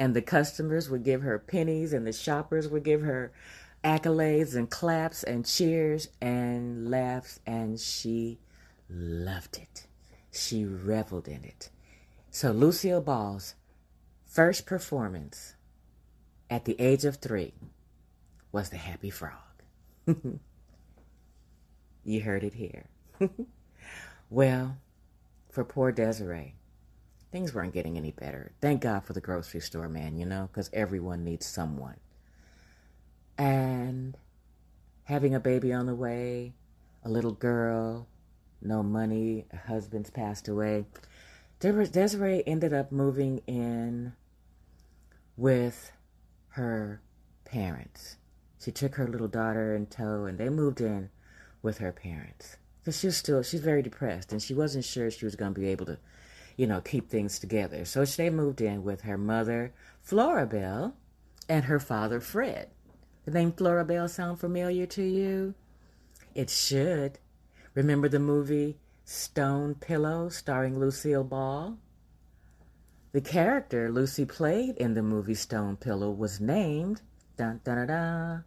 And 0.00 0.16
the 0.16 0.22
customers 0.22 0.90
would 0.90 1.04
give 1.04 1.22
her 1.22 1.38
pennies, 1.38 1.92
and 1.92 2.04
the 2.04 2.12
shoppers 2.12 2.66
would 2.66 2.82
give 2.82 3.02
her 3.02 3.30
accolades 3.84 4.56
and 4.56 4.68
claps 4.68 5.22
and 5.22 5.46
cheers 5.46 6.08
and 6.20 6.90
laughs, 6.90 7.38
and 7.46 7.78
she 7.78 8.40
loved 8.90 9.58
it. 9.58 9.86
She 10.32 10.64
reveled 10.64 11.28
in 11.28 11.44
it. 11.44 11.70
So 12.32 12.50
Lucille 12.50 13.00
Ball's 13.00 13.54
first 14.26 14.66
performance 14.66 15.54
at 16.50 16.64
the 16.64 16.74
age 16.80 17.04
of 17.04 17.18
three 17.18 17.54
was 18.50 18.70
the 18.70 18.76
Happy 18.76 19.10
Frog. 19.10 19.62
you 22.04 22.20
heard 22.22 22.42
it 22.42 22.54
here. 22.54 22.86
well, 24.32 24.78
for 25.50 25.62
poor 25.62 25.92
Desiree, 25.92 26.54
things 27.30 27.52
weren't 27.52 27.74
getting 27.74 27.98
any 27.98 28.12
better. 28.12 28.52
Thank 28.62 28.80
God 28.80 29.04
for 29.04 29.12
the 29.12 29.20
grocery 29.20 29.60
store 29.60 29.90
man, 29.90 30.16
you 30.16 30.24
know, 30.24 30.48
because 30.50 30.70
everyone 30.72 31.22
needs 31.22 31.44
someone. 31.44 32.00
And 33.36 34.16
having 35.04 35.34
a 35.34 35.40
baby 35.40 35.70
on 35.74 35.84
the 35.84 35.94
way, 35.94 36.54
a 37.04 37.10
little 37.10 37.32
girl, 37.32 38.08
no 38.62 38.82
money, 38.82 39.44
a 39.52 39.56
husband's 39.58 40.08
passed 40.08 40.48
away. 40.48 40.86
Desiree 41.60 42.42
ended 42.46 42.72
up 42.72 42.90
moving 42.90 43.42
in 43.46 44.14
with 45.36 45.92
her 46.48 47.02
parents. 47.44 48.16
She 48.58 48.72
took 48.72 48.94
her 48.94 49.06
little 49.06 49.28
daughter 49.28 49.76
in 49.76 49.86
tow 49.86 50.24
and 50.24 50.38
they 50.38 50.48
moved 50.48 50.80
in 50.80 51.10
with 51.60 51.78
her 51.78 51.92
parents. 51.92 52.56
Because 52.82 52.98
she 52.98 53.06
was 53.06 53.16
still, 53.16 53.42
she's 53.42 53.60
very 53.60 53.82
depressed 53.82 54.32
and 54.32 54.42
she 54.42 54.54
wasn't 54.54 54.84
sure 54.84 55.10
she 55.10 55.24
was 55.24 55.36
going 55.36 55.54
to 55.54 55.60
be 55.60 55.68
able 55.68 55.86
to, 55.86 55.98
you 56.56 56.66
know, 56.66 56.80
keep 56.80 57.08
things 57.08 57.38
together. 57.38 57.84
So 57.84 58.04
they 58.04 58.28
moved 58.28 58.60
in 58.60 58.82
with 58.82 59.02
her 59.02 59.16
mother, 59.16 59.72
Florabelle, 60.04 60.94
and 61.48 61.66
her 61.66 61.78
father, 61.78 62.18
Fred. 62.20 62.70
The 63.24 63.30
name 63.30 63.52
Florabelle 63.52 64.08
sound 64.08 64.40
familiar 64.40 64.86
to 64.86 65.02
you? 65.02 65.54
It 66.34 66.50
should. 66.50 67.20
Remember 67.74 68.08
the 68.08 68.18
movie 68.18 68.78
Stone 69.04 69.76
Pillow 69.76 70.28
starring 70.28 70.78
Lucille 70.78 71.22
Ball? 71.22 71.78
The 73.12 73.20
character 73.20 73.92
Lucy 73.92 74.24
played 74.24 74.76
in 74.76 74.94
the 74.94 75.02
movie 75.02 75.34
Stone 75.34 75.76
Pillow 75.76 76.10
was 76.10 76.40
named 76.40 77.02
dun, 77.36 77.60
dun, 77.62 77.76
dun, 77.76 77.86
dun, 77.86 78.44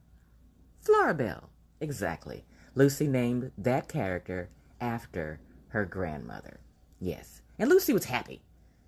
Florabelle. 0.84 1.50
Exactly. 1.80 2.44
Lucy 2.75 3.08
named 3.08 3.51
that 3.58 3.88
character 3.88 4.50
after 4.79 5.39
her 5.70 5.86
grandmother. 5.86 6.60
Yes. 7.00 7.41
And 7.58 7.70
Lucy 7.70 7.94
was 7.94 8.05
happy. 8.05 8.41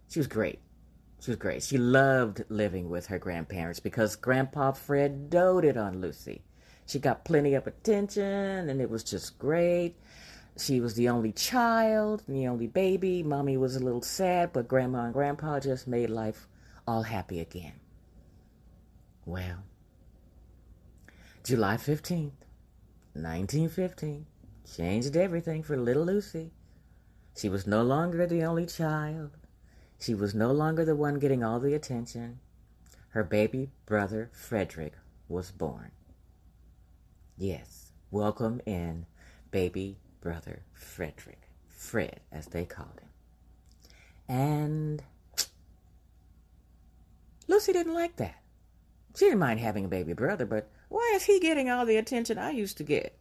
She 0.10 0.20
was 0.20 0.28
great. 0.28 0.60
She 1.20 1.32
was 1.32 1.38
great. 1.38 1.64
She 1.64 1.78
loved 1.78 2.44
living 2.50 2.90
with 2.90 3.08
her 3.08 3.18
grandparents 3.18 3.80
because 3.80 4.16
Grandpa 4.16 4.74
Fred 4.74 5.30
doted 5.30 5.78
on 5.78 6.02
Lucy. 6.02 6.44
She 6.86 7.00
got 7.00 7.26
plenty 7.26 7.54
of 7.54 7.66
attention 7.66 8.70
and 8.70 8.82
it 8.82 8.90
was 8.90 9.04
just 9.04 9.40
great. 9.40 9.96
She 10.58 10.80
was 10.80 10.96
the 10.96 11.10
only 11.10 11.32
child, 11.32 12.24
the 12.28 12.48
only 12.48 12.68
baby. 12.68 13.24
Mommy 13.24 13.58
was 13.58 13.76
a 13.76 13.84
little 13.84 14.02
sad, 14.02 14.54
but 14.54 14.68
Grandma 14.68 15.06
and 15.06 15.14
Grandpa 15.14 15.60
just 15.60 15.88
made 15.88 16.10
life 16.10 16.48
all 16.88 17.04
happy 17.04 17.40
again. 17.40 17.74
Well, 19.26 19.64
July 21.44 21.76
15th, 21.78 22.32
1915, 23.24 24.26
changed 24.76 25.16
everything 25.16 25.64
for 25.64 25.78
little 25.78 26.06
Lucy. 26.06 26.52
She 27.36 27.50
was 27.50 27.68
no 27.68 27.84
longer 27.84 28.26
the 28.26 28.44
only 28.44 28.66
child. 28.66 29.32
She 30.00 30.14
was 30.14 30.34
no 30.34 30.52
longer 30.52 30.86
the 30.86 30.96
one 30.96 31.20
getting 31.20 31.44
all 31.44 31.60
the 31.60 31.74
attention. 31.74 32.40
Her 33.10 33.24
baby 33.24 33.72
brother, 33.86 34.30
Frederick, 34.34 34.94
was 35.28 35.52
born. 35.52 35.92
Yes, 37.38 37.92
welcome 38.12 38.62
in 38.66 39.06
baby 39.52 39.98
brother 40.22 40.64
Frederick, 40.74 41.50
Fred, 41.68 42.20
as 42.32 42.48
they 42.48 42.66
called 42.66 43.00
him. 43.00 43.10
And 44.28 45.04
Lucy 47.48 47.74
didn't 47.74 47.94
like 47.94 48.18
that. 48.18 48.42
She 49.16 49.26
didn't 49.26 49.40
mind 49.40 49.60
having 49.60 49.86
a 49.86 49.90
baby 49.90 50.14
brother, 50.14 50.46
but 50.46 50.70
why 50.90 51.12
is 51.16 51.26
he 51.26 51.40
getting 51.40 51.70
all 51.70 51.86
the 51.86 51.98
attention 51.98 52.38
I 52.38 52.52
used 52.52 52.78
to 52.78 52.84
get? 52.84 53.18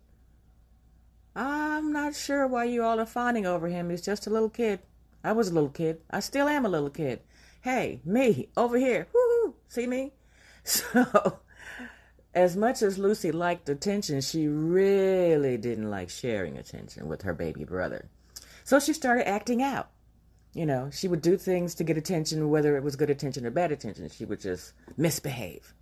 I'm 1.34 1.92
not 1.92 2.14
sure 2.14 2.46
why 2.46 2.64
you 2.64 2.82
all 2.82 2.98
are 2.98 3.06
fawning 3.06 3.44
over 3.44 3.68
him. 3.68 3.90
He's 3.90 4.02
just 4.02 4.26
a 4.26 4.30
little 4.30 4.48
kid. 4.48 4.80
I 5.22 5.32
was 5.32 5.48
a 5.48 5.54
little 5.54 5.68
kid. 5.68 6.00
I 6.10 6.20
still 6.20 6.48
am 6.48 6.64
a 6.64 6.68
little 6.70 6.90
kid. 6.90 7.20
Hey, 7.60 8.00
me, 8.04 8.48
over 8.56 8.78
here. 8.78 9.06
Woo-hoo. 9.12 9.54
See 9.68 9.86
me? 9.86 10.12
So, 10.68 11.38
as 12.34 12.56
much 12.56 12.82
as 12.82 12.98
Lucy 12.98 13.30
liked 13.30 13.68
attention, 13.68 14.20
she 14.20 14.48
really 14.48 15.56
didn't 15.56 15.88
like 15.90 16.10
sharing 16.10 16.58
attention 16.58 17.06
with 17.06 17.22
her 17.22 17.32
baby 17.32 17.64
brother. 17.64 18.08
So 18.64 18.80
she 18.80 18.92
started 18.92 19.28
acting 19.28 19.62
out. 19.62 19.90
You 20.52 20.66
know, 20.66 20.90
she 20.92 21.06
would 21.06 21.22
do 21.22 21.36
things 21.36 21.74
to 21.76 21.84
get 21.84 21.96
attention, 21.96 22.50
whether 22.50 22.76
it 22.76 22.82
was 22.82 22.96
good 22.96 23.10
attention 23.10 23.46
or 23.46 23.50
bad 23.50 23.72
attention. 23.72 24.08
She 24.10 24.24
would 24.24 24.40
just 24.40 24.72
misbehave. 24.96 25.72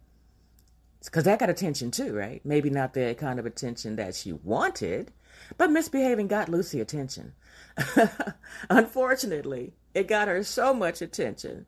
Because 1.04 1.25
that 1.25 1.38
got 1.38 1.50
attention 1.50 1.90
too, 1.90 2.14
right? 2.14 2.40
Maybe 2.44 2.70
not 2.70 2.94
the 2.94 3.14
kind 3.14 3.38
of 3.38 3.46
attention 3.46 3.96
that 3.96 4.14
she 4.14 4.32
wanted, 4.32 5.12
but 5.56 5.70
misbehaving 5.70 6.28
got 6.28 6.49
Lucy 6.49 6.80
attention. 6.80 7.34
Unfortunately, 8.70 9.75
it 9.94 10.08
got 10.08 10.28
her 10.28 10.42
so 10.42 10.73
much 10.73 11.02
attention 11.02 11.66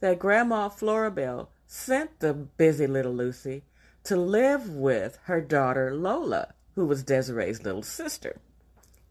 that 0.00 0.18
Grandma 0.18 0.68
Florabelle 0.68 1.48
sent 1.66 2.20
the 2.20 2.32
busy 2.32 2.86
little 2.86 3.14
Lucy 3.14 3.62
to 4.04 4.16
live 4.16 4.70
with 4.70 5.18
her 5.24 5.40
daughter 5.40 5.94
Lola, 5.94 6.54
who 6.74 6.86
was 6.86 7.02
Desiree's 7.02 7.64
little 7.64 7.82
sister. 7.82 8.40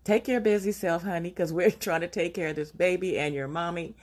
Take 0.05 0.27
your 0.27 0.39
busy 0.39 0.71
self, 0.71 1.03
honey, 1.03 1.29
because 1.29 1.51
we're 1.51 1.71
trying 1.71 2.01
to 2.01 2.07
take 2.07 2.33
care 2.33 2.49
of 2.49 2.55
this 2.55 2.71
baby 2.71 3.17
and 3.17 3.33
your 3.33 3.47
mommy, 3.47 3.95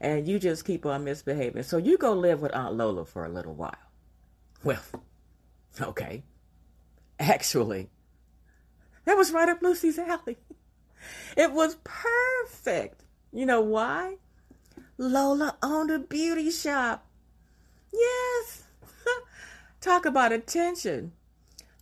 and 0.00 0.26
you 0.26 0.38
just 0.38 0.64
keep 0.64 0.86
on 0.86 1.04
misbehaving. 1.04 1.62
So 1.62 1.76
you 1.76 1.98
go 1.98 2.14
live 2.14 2.40
with 2.40 2.54
Aunt 2.54 2.74
Lola 2.74 3.04
for 3.04 3.26
a 3.26 3.28
little 3.28 3.54
while. 3.54 3.76
Well, 4.64 4.80
okay. 5.80 6.22
Actually, 7.18 7.90
that 9.04 9.16
was 9.16 9.32
right 9.32 9.48
up 9.48 9.62
Lucy's 9.62 9.98
alley. 9.98 10.38
It 11.36 11.52
was 11.52 11.76
perfect. 11.84 13.02
You 13.32 13.46
know 13.46 13.60
why? 13.60 14.16
Lola 14.98 15.56
owned 15.62 15.90
a 15.90 15.98
beauty 15.98 16.50
shop. 16.50 17.06
Yes. 17.92 18.64
Talk 19.80 20.04
about 20.04 20.32
attention. 20.32 21.12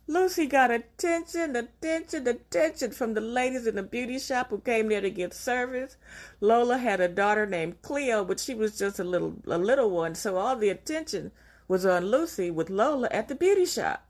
Lucy 0.07 0.47
got 0.47 0.71
attention, 0.71 1.55
attention, 1.55 2.27
attention 2.27 2.91
from 2.91 3.13
the 3.13 3.21
ladies 3.21 3.67
in 3.67 3.75
the 3.75 3.83
beauty 3.83 4.17
shop 4.17 4.49
who 4.49 4.59
came 4.59 4.89
there 4.89 5.01
to 5.01 5.09
get 5.11 5.35
service. 5.35 5.97
Lola 6.41 6.79
had 6.79 6.99
a 6.99 7.07
daughter 7.07 7.45
named 7.45 7.83
Cleo, 7.83 8.25
but 8.25 8.39
she 8.39 8.55
was 8.55 8.75
just 8.75 8.97
a 8.97 9.03
little 9.03 9.35
a 9.45 9.59
little 9.59 9.91
one, 9.91 10.15
so 10.15 10.37
all 10.37 10.55
the 10.55 10.69
attention 10.69 11.31
was 11.69 11.85
on 11.85 12.07
Lucy 12.07 12.51
with 12.51 12.69
Lola 12.69 13.07
at 13.11 13.29
the 13.29 13.35
beauty 13.35 13.65
shop. 13.65 14.03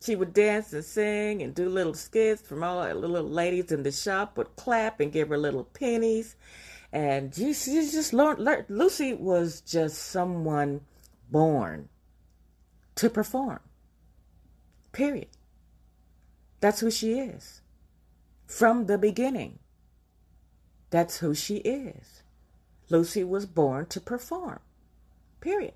She 0.00 0.14
would 0.14 0.34
dance 0.34 0.72
and 0.74 0.84
sing 0.84 1.42
and 1.42 1.54
do 1.54 1.68
little 1.68 1.94
skits 1.94 2.42
from 2.42 2.62
all 2.62 2.86
the 2.86 2.94
little 2.94 3.28
ladies 3.28 3.72
in 3.72 3.82
the 3.82 3.90
shop 3.90 4.36
would 4.36 4.54
clap 4.54 5.00
and 5.00 5.10
give 5.10 5.30
her 5.30 5.38
little 5.38 5.64
pennies. 5.64 6.36
And 6.92 7.34
she, 7.34 7.54
she 7.54 7.72
just 7.90 8.12
learned, 8.12 8.38
learned. 8.38 8.66
Lucy 8.68 9.14
was 9.14 9.62
just 9.62 9.96
someone 9.98 10.82
born 11.30 11.88
to 12.96 13.08
perform. 13.08 13.60
Period. 14.92 15.28
That's 16.60 16.80
who 16.80 16.90
she 16.90 17.18
is. 17.18 17.62
From 18.46 18.86
the 18.86 18.98
beginning. 18.98 19.58
That's 20.90 21.18
who 21.18 21.34
she 21.34 21.56
is. 21.56 22.22
Lucy 22.90 23.24
was 23.24 23.46
born 23.46 23.86
to 23.86 24.00
perform. 24.00 24.60
Period. 25.40 25.74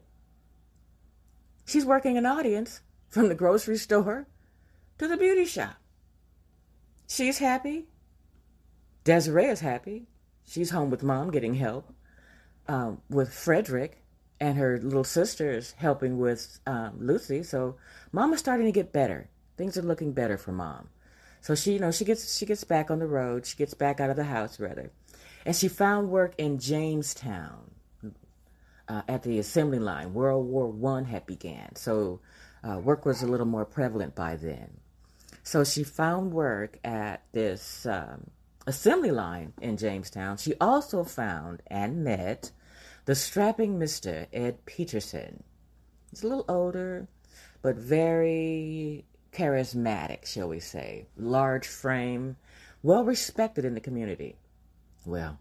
She's 1.71 1.87
working 1.87 2.19
an 2.19 2.27
audience 2.27 2.81
from 3.11 3.29
the 3.29 3.35
grocery 3.37 3.77
store 3.77 4.27
to 4.99 5.07
the 5.07 5.17
beauty 5.17 5.45
shop. 5.45 5.77
She's 7.07 7.39
happy. 7.39 7.87
Desiree 9.05 9.45
is 9.45 9.61
happy. 9.61 10.09
She's 10.45 10.71
home 10.71 10.91
with 10.91 11.05
mom 11.05 11.31
getting 11.31 11.55
help. 11.55 11.95
Um, 12.67 13.03
with 13.09 13.33
Frederick 13.33 14.03
and 14.41 14.59
her 14.59 14.81
little 14.83 15.05
sisters 15.05 15.75
helping 15.77 16.19
with 16.19 16.59
um, 16.67 16.97
Lucy. 16.99 17.45
So 17.45 17.77
mom 18.11 18.33
is 18.33 18.41
starting 18.41 18.67
to 18.67 18.73
get 18.73 18.93
better. 18.93 19.31
Things 19.57 19.79
are 19.79 19.83
looking 19.83 20.13
better 20.13 20.37
for 20.37 20.51
mom. 20.51 20.89
So 21.41 21.55
she, 21.55 21.75
you 21.75 21.79
know, 21.79 21.93
she 21.93 22.05
gets 22.05 22.37
she 22.37 22.47
gets 22.47 22.65
back 22.65 22.91
on 22.91 22.99
the 22.99 23.07
road. 23.07 23.47
She 23.47 23.57
gets 23.57 23.75
back 23.75 24.01
out 24.01 24.11
of 24.11 24.17
the 24.17 24.25
house 24.25 24.59
rather, 24.59 24.91
and 25.47 25.55
she 25.55 25.69
found 25.69 26.11
work 26.11 26.35
in 26.37 26.59
Jamestown 26.59 27.71
uh, 28.91 29.03
at 29.07 29.23
the 29.23 29.39
assembly 29.39 29.79
line. 29.79 30.13
World 30.13 30.47
War 30.47 30.67
One 30.67 31.05
had 31.05 31.25
began, 31.25 31.77
so 31.77 32.21
uh, 32.69 32.79
work 32.79 33.07
was 33.07 33.23
a 33.23 33.27
little 33.27 33.47
more 33.47 33.65
prevalent 33.65 34.17
by 34.17 34.35
then. 34.35 34.81
So 35.45 35.63
she 35.63 35.85
found 35.85 36.33
work 36.33 36.79
at 36.85 37.23
this 37.33 37.87
um, 37.87 38.31
assembly 38.67 39.13
line 39.13 39.53
in 39.61 39.77
Jamestown. 39.77 40.37
She 40.39 40.55
also 40.61 41.05
found 41.05 41.63
and 41.69 42.03
met 42.03 42.51
the 43.05 43.15
strapping 43.15 43.79
Mr. 43.79 44.27
Ed 44.33 44.67
Peterson. 44.67 45.45
He's 46.11 46.25
a 46.25 46.29
little 46.29 46.45
older, 46.49 47.07
but 47.63 47.77
very 47.77 49.05
charismatic, 49.33 50.27
shall 50.27 50.49
we 50.49 50.59
say. 50.59 51.07
Large 51.17 51.69
frame, 51.69 52.37
well 52.83 53.05
respected 53.05 53.65
in 53.65 53.75
the 53.75 53.81
community. 53.81 54.35
Well, 55.07 55.39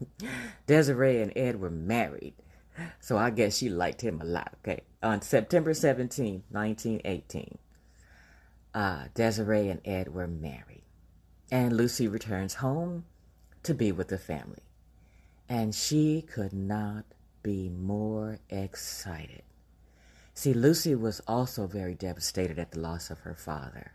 Desiree 0.66 1.22
and 1.22 1.32
Ed 1.36 1.60
were 1.60 1.70
married, 1.70 2.34
so 3.00 3.16
I 3.16 3.30
guess 3.30 3.56
she 3.56 3.68
liked 3.68 4.00
him 4.00 4.20
a 4.20 4.24
lot, 4.24 4.54
okay? 4.60 4.82
On 5.02 5.22
September 5.22 5.74
17, 5.74 6.44
1918, 6.50 7.58
uh, 8.74 9.04
Desiree 9.14 9.68
and 9.68 9.80
Ed 9.84 10.14
were 10.14 10.26
married, 10.26 10.84
and 11.50 11.76
Lucy 11.76 12.06
returns 12.06 12.54
home 12.54 13.04
to 13.62 13.74
be 13.74 13.92
with 13.92 14.08
the 14.08 14.18
family. 14.18 14.62
And 15.48 15.74
she 15.74 16.22
could 16.22 16.52
not 16.52 17.04
be 17.42 17.68
more 17.68 18.38
excited. 18.48 19.42
See, 20.34 20.54
Lucy 20.54 20.94
was 20.94 21.20
also 21.26 21.66
very 21.66 21.94
devastated 21.94 22.58
at 22.58 22.70
the 22.70 22.80
loss 22.80 23.10
of 23.10 23.20
her 23.20 23.34
father. 23.34 23.92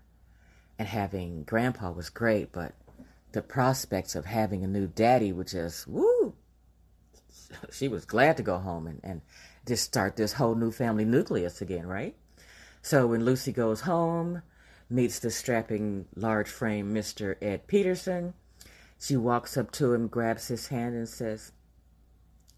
And 0.77 0.87
having 0.87 1.43
grandpa 1.43 1.91
was 1.91 2.09
great, 2.09 2.51
but 2.51 2.73
the 3.31 3.41
prospects 3.41 4.15
of 4.15 4.25
having 4.25 4.63
a 4.63 4.67
new 4.67 4.87
daddy 4.87 5.31
was 5.31 5.51
just, 5.51 5.87
woo! 5.87 6.35
She 7.71 7.87
was 7.87 8.05
glad 8.05 8.37
to 8.37 8.43
go 8.43 8.57
home 8.57 8.87
and, 8.87 8.99
and 9.03 9.21
just 9.67 9.83
start 9.83 10.15
this 10.15 10.33
whole 10.33 10.55
new 10.55 10.71
family 10.71 11.05
nucleus 11.05 11.61
again, 11.61 11.87
right? 11.87 12.15
So 12.81 13.07
when 13.07 13.25
Lucy 13.25 13.51
goes 13.51 13.81
home, 13.81 14.41
meets 14.89 15.19
the 15.19 15.31
strapping, 15.31 16.05
large 16.15 16.49
frame 16.49 16.93
Mr. 16.93 17.35
Ed 17.41 17.67
Peterson, 17.67 18.33
she 18.99 19.17
walks 19.17 19.57
up 19.57 19.71
to 19.71 19.93
him, 19.93 20.07
grabs 20.07 20.47
his 20.47 20.67
hand, 20.67 20.95
and 20.95 21.09
says, 21.09 21.51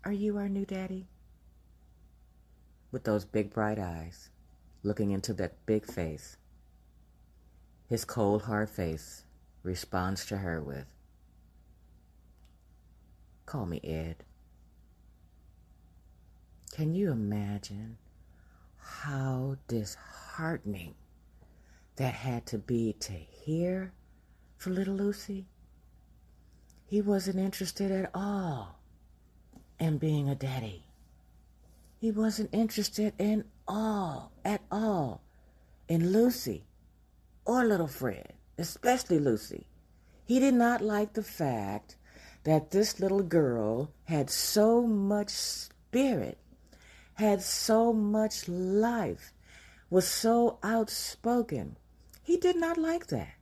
Are 0.04 0.12
you 0.12 0.38
our 0.38 0.50
new 0.50 0.66
daddy? 0.66 1.08
with 2.92 3.04
those 3.04 3.26
big 3.26 3.54
bright 3.54 3.80
eyes, 3.80 4.30
looking 4.84 5.12
into 5.12 5.34
that 5.34 5.66
big 5.66 5.86
face. 5.86 6.38
His 7.88 8.06
cold, 8.06 8.44
hard 8.44 8.70
face 8.70 9.24
responds 9.64 10.26
to 10.28 10.38
her 10.38 10.62
with, 10.62 10.86
Call 13.46 13.66
me 13.66 13.80
Ed. 13.84 14.24
Can 16.78 16.94
you 16.94 17.12
imagine 17.12 17.98
how 18.78 19.58
disheartening 19.68 20.94
that 21.96 22.14
had 22.14 22.46
to 22.46 22.60
be 22.60 22.94
to 23.00 23.14
hear 23.14 23.94
for 24.58 24.70
little 24.70 24.94
Lucy? 24.94 25.48
He 26.86 27.02
wasn't 27.02 27.40
interested 27.40 27.90
at 27.90 28.12
all 28.14 28.78
in 29.80 29.98
being 29.98 30.30
a 30.30 30.36
daddy. 30.36 30.84
He 32.00 32.12
wasn't 32.12 32.54
interested 32.54 33.12
in 33.18 33.46
all, 33.68 34.32
at 34.46 34.62
all, 34.72 35.24
in 35.88 36.12
Lucy 36.12 36.68
or 37.44 37.66
little 37.66 37.88
Fred, 37.88 38.34
especially 38.60 39.18
Lucy. 39.18 39.66
He 40.26 40.40
did 40.40 40.54
not 40.54 40.82
like 40.82 41.14
the 41.14 41.24
fact 41.24 41.96
that 42.44 42.70
this 42.70 43.00
little 43.00 43.24
girl 43.24 43.90
had 44.04 44.30
so 44.30 44.86
much 44.86 45.30
spirit, 45.30 46.38
had 47.18 47.42
so 47.42 47.94
much 47.94 48.48
life, 48.48 49.34
was 49.90 50.08
so 50.08 50.60
outspoken. 50.64 51.78
He 52.24 52.38
did 52.38 52.56
not 52.56 52.78
like 52.78 53.08
that. 53.08 53.36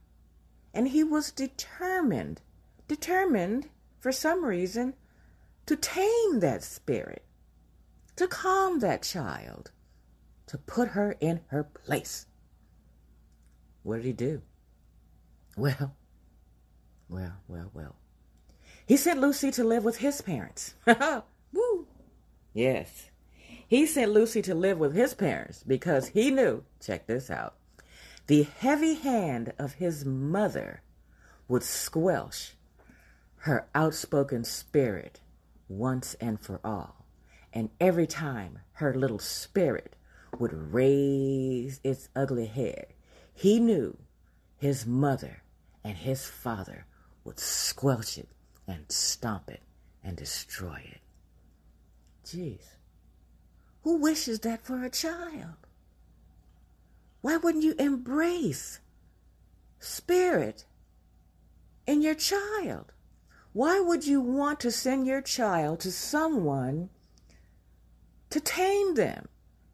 And 0.74 0.90
he 0.90 1.04
was 1.04 1.32
determined, 1.32 2.42
determined 2.88 3.70
for 4.00 4.12
some 4.12 4.44
reason, 4.44 4.94
to 5.66 5.76
tame 5.76 6.40
that 6.42 6.64
spirit 6.64 7.26
to 8.16 8.28
calm 8.28 8.80
that 8.80 9.04
child, 9.04 9.72
to 10.48 10.58
put 10.58 10.90
her 10.90 11.16
in 11.20 11.42
her 11.48 11.64
place. 11.64 12.26
What 13.84 13.98
did 13.98 14.06
he 14.06 14.14
do? 14.14 14.42
Well, 15.58 15.96
well, 17.10 17.34
well, 17.48 17.72
well. 17.74 17.96
He 18.86 18.98
sent 18.98 19.20
Lucy 19.22 19.52
to 19.52 19.64
live 19.64 19.84
with 19.84 19.98
his 19.98 20.22
parents. 20.22 20.76
Woo! 21.54 21.88
Yes. 22.54 23.10
He 23.68 23.86
sent 23.86 24.12
Lucy 24.12 24.42
to 24.44 24.56
live 24.56 24.78
with 24.78 24.94
his 24.94 25.14
parents 25.14 25.64
because 25.66 26.10
he 26.10 26.30
knew, 26.30 26.64
check 26.80 27.08
this 27.08 27.30
out, 27.30 27.56
the 28.28 28.44
heavy 28.44 28.96
hand 28.96 29.54
of 29.58 29.74
his 29.74 30.06
mother 30.06 30.82
would 31.48 31.64
squelch 31.64 32.56
her 33.38 33.68
outspoken 33.76 34.44
spirit 34.44 35.22
once 35.68 36.16
and 36.16 36.40
for 36.40 36.60
all. 36.64 37.06
And 37.54 37.70
every 37.80 38.08
time 38.08 38.60
her 38.74 38.94
little 38.94 39.20
spirit 39.20 39.96
would 40.38 40.74
raise 40.74 41.80
its 41.84 42.10
ugly 42.16 42.48
head, 42.48 42.88
he 43.34 43.60
knew 43.60 43.98
his 44.58 44.86
mother 44.86 45.44
and 45.84 45.98
his 45.98 46.26
father 46.26 46.86
would 47.24 47.40
squelch 47.40 48.18
it 48.18 48.30
and 48.68 48.92
stomp 48.92 49.50
it 49.50 49.62
and 50.04 50.18
destroy 50.18 50.82
it. 50.92 51.02
Jeez. 52.26 52.75
Who 53.86 53.98
wishes 53.98 54.40
that 54.40 54.66
for 54.66 54.84
a 54.84 54.90
child? 54.90 55.58
Why 57.22 57.38
wouldn't 57.38 57.64
you 57.64 57.76
embrace 57.78 58.80
spirit 59.78 60.66
in 61.86 62.02
your 62.02 62.16
child? 62.16 62.94
Why 63.54 63.80
would 63.80 64.08
you 64.08 64.22
want 64.22 64.60
to 64.62 64.72
send 64.72 65.06
your 65.06 65.22
child 65.22 65.82
to 65.82 65.92
someone 65.92 66.90
to 68.32 68.40
tame 68.40 68.96
them? 68.96 69.28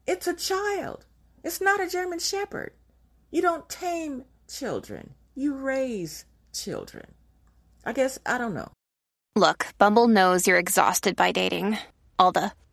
It's 0.06 0.26
a 0.26 0.36
child. 0.36 1.06
It's 1.42 1.62
not 1.62 1.80
a 1.80 1.88
German 1.88 2.18
Shepherd. 2.18 2.74
You 3.30 3.40
don't 3.40 3.66
tame 3.70 4.24
children, 4.46 5.14
you 5.34 5.54
raise 5.54 6.26
children. 6.52 7.14
I 7.82 7.94
guess, 7.94 8.18
I 8.26 8.36
don't 8.36 8.52
know. 8.52 8.72
Look, 9.34 9.68
Bumble 9.78 10.06
knows 10.06 10.46
you're 10.46 10.58
exhausted 10.58 11.16
by 11.16 11.32
dating. 11.32 11.78
All 12.18 12.30
the 12.30 12.52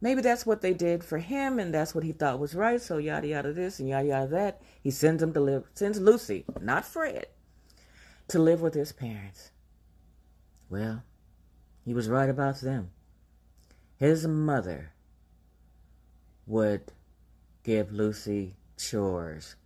Maybe 0.00 0.20
that's 0.20 0.46
what 0.46 0.60
they 0.60 0.74
did 0.74 1.02
for 1.02 1.18
him, 1.18 1.58
and 1.58 1.74
that's 1.74 1.94
what 1.94 2.04
he 2.04 2.12
thought 2.12 2.38
was 2.38 2.54
right. 2.54 2.80
So 2.80 2.98
yada 2.98 3.26
yada 3.26 3.52
this 3.52 3.80
and 3.80 3.88
yada 3.88 4.06
yada 4.06 4.26
that. 4.28 4.62
He 4.82 4.90
sends 4.90 5.22
him 5.22 5.32
to 5.32 5.40
live, 5.40 5.64
sends 5.74 6.00
Lucy, 6.00 6.44
not 6.60 6.84
Fred, 6.84 7.26
to 8.28 8.38
live 8.38 8.60
with 8.60 8.74
his 8.74 8.92
parents. 8.92 9.50
Well, 10.70 11.02
he 11.84 11.94
was 11.94 12.08
right 12.08 12.30
about 12.30 12.60
them. 12.60 12.90
His 13.96 14.26
mother 14.26 14.92
would 16.46 16.92
give 17.64 17.92
Lucy 17.92 18.54
chores 18.76 19.56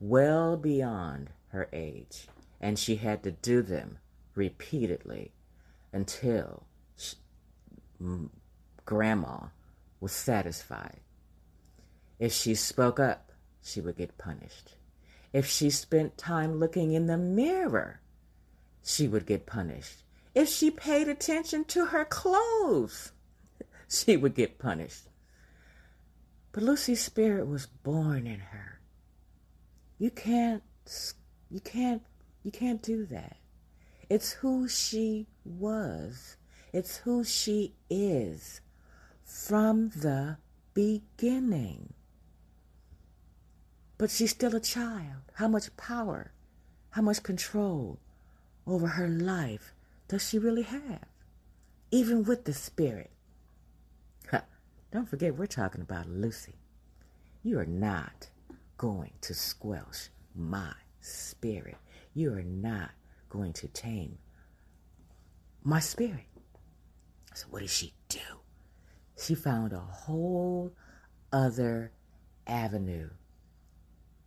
well 0.00 0.56
beyond 0.56 1.30
her 1.48 1.68
age, 1.72 2.28
and 2.60 2.78
she 2.78 2.96
had 2.96 3.22
to 3.24 3.30
do 3.30 3.60
them 3.60 3.98
repeatedly 4.34 5.32
until 5.92 6.62
she, 6.96 7.16
Grandma 8.86 9.48
was 10.02 10.12
satisfied. 10.12 10.98
If 12.18 12.32
she 12.32 12.56
spoke 12.56 12.98
up, 12.98 13.30
she 13.62 13.80
would 13.80 13.96
get 13.96 14.18
punished. 14.18 14.74
If 15.32 15.46
she 15.46 15.70
spent 15.70 16.18
time 16.18 16.58
looking 16.58 16.92
in 16.92 17.06
the 17.06 17.16
mirror, 17.16 18.00
she 18.82 19.06
would 19.06 19.26
get 19.26 19.46
punished. 19.46 20.02
If 20.34 20.48
she 20.48 20.72
paid 20.72 21.06
attention 21.06 21.64
to 21.66 21.86
her 21.86 22.04
clothes, 22.04 23.12
she 23.88 24.16
would 24.16 24.34
get 24.34 24.58
punished. 24.58 25.08
But 26.50 26.64
Lucy's 26.64 27.00
spirit 27.00 27.46
was 27.46 27.66
born 27.66 28.26
in 28.26 28.40
her. 28.40 28.80
You 29.98 30.10
can't 30.10 30.64
you 31.48 31.60
can't 31.60 32.02
you 32.42 32.50
can't 32.50 32.82
do 32.82 33.06
that. 33.06 33.36
It's 34.10 34.32
who 34.32 34.66
she 34.68 35.28
was. 35.44 36.36
It's 36.72 36.96
who 36.96 37.22
she 37.22 37.76
is 37.88 38.61
from 39.32 39.88
the 39.90 40.36
beginning. 40.74 41.94
But 43.96 44.10
she's 44.10 44.30
still 44.30 44.54
a 44.54 44.60
child. 44.60 45.22
How 45.34 45.48
much 45.48 45.74
power, 45.76 46.32
how 46.90 47.02
much 47.02 47.22
control 47.22 47.98
over 48.66 48.86
her 48.86 49.08
life 49.08 49.72
does 50.08 50.28
she 50.28 50.38
really 50.38 50.62
have? 50.62 51.06
Even 51.90 52.24
with 52.24 52.44
the 52.44 52.52
spirit. 52.52 53.10
Don't 54.92 55.08
forget, 55.08 55.38
we're 55.38 55.46
talking 55.46 55.80
about 55.80 56.06
Lucy. 56.06 56.56
You 57.42 57.58
are 57.58 57.66
not 57.66 58.28
going 58.76 59.12
to 59.22 59.32
squelch 59.32 60.10
my 60.34 60.74
spirit. 61.00 61.78
You 62.12 62.34
are 62.34 62.42
not 62.42 62.90
going 63.30 63.54
to 63.54 63.68
tame 63.68 64.18
my 65.64 65.80
spirit. 65.80 66.26
So, 67.32 67.46
what 67.48 67.62
does 67.62 67.72
she 67.72 67.94
do? 68.10 68.41
She 69.22 69.34
found 69.34 69.72
a 69.72 69.78
whole 69.78 70.72
other 71.32 71.92
avenue 72.46 73.10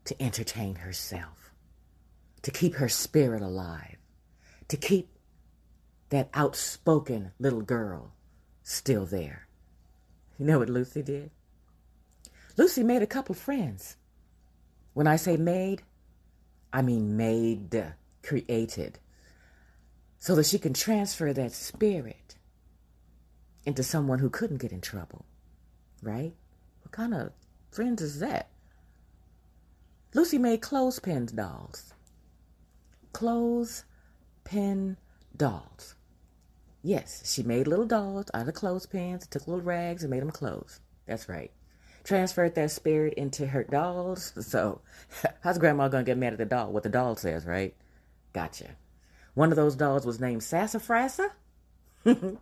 to 0.06 0.22
entertain 0.22 0.76
herself, 0.76 1.52
to 2.42 2.52
keep 2.52 2.76
her 2.76 2.90
spirit 2.90 3.42
alive, 3.42 3.98
to 4.68 4.78
keep 4.78 5.10
that 6.10 6.30
outspoken 6.34 7.32
little 7.40 7.62
girl 7.62 8.14
still 8.64 9.06
there. 9.06 9.48
You 10.38 10.46
know 10.46 10.60
what 10.60 10.70
Lucy 10.70 11.02
did? 11.02 11.32
Lucy 12.58 12.84
made 12.84 13.02
a 13.02 13.08
couple 13.08 13.36
friends. 13.36 13.98
When 14.94 15.08
I 15.08 15.18
say 15.18 15.36
made, 15.36 15.82
I 16.72 16.82
mean 16.82 17.18
made, 17.18 17.94
created, 18.22 19.00
so 20.20 20.36
that 20.36 20.46
she 20.46 20.58
can 20.58 20.74
transfer 20.74 21.34
that 21.34 21.52
spirit 21.52 22.35
into 23.66 23.84
someone 23.84 24.20
who 24.20 24.30
couldn't 24.30 24.62
get 24.62 24.72
in 24.72 24.82
trouble, 24.82 25.26
right? 26.02 26.34
What 26.82 26.92
kind 26.92 27.14
of 27.14 27.32
friends 27.72 28.02
is 28.02 28.20
that? 28.20 28.50
Lucy 30.14 30.38
made 30.38 30.62
clothespin 30.62 31.28
dolls. 31.36 31.94
Clothespin 33.12 34.98
dolls. 35.36 35.96
Yes, 36.84 37.34
she 37.34 37.42
made 37.44 37.68
little 37.68 37.86
dolls 37.86 38.28
out 38.34 38.48
of 38.48 38.54
clothespins, 38.54 39.28
took 39.28 39.48
little 39.48 39.64
rags 39.64 40.04
and 40.04 40.12
made 40.12 40.22
them 40.22 40.32
clothes. 40.32 40.80
That's 41.08 41.28
right. 41.28 41.52
Transferred 42.04 42.54
that 42.56 42.70
spirit 42.72 43.16
into 43.16 43.48
her 43.48 43.64
dolls. 43.64 44.32
So, 44.42 44.82
how's 45.42 45.58
grandma 45.58 45.88
gonna 45.88 46.04
get 46.04 46.18
mad 46.18 46.34
at 46.34 46.40
the 46.40 46.46
doll? 46.46 46.72
What 46.72 46.84
the 46.84 46.90
doll 46.90 47.16
says, 47.16 47.46
right? 47.46 47.74
Gotcha. 48.34 48.76
One 49.34 49.52
of 49.52 49.56
those 49.56 49.76
dolls 49.76 50.06
was 50.06 50.20
named 50.20 50.42
Sassafrassa. 50.42 51.30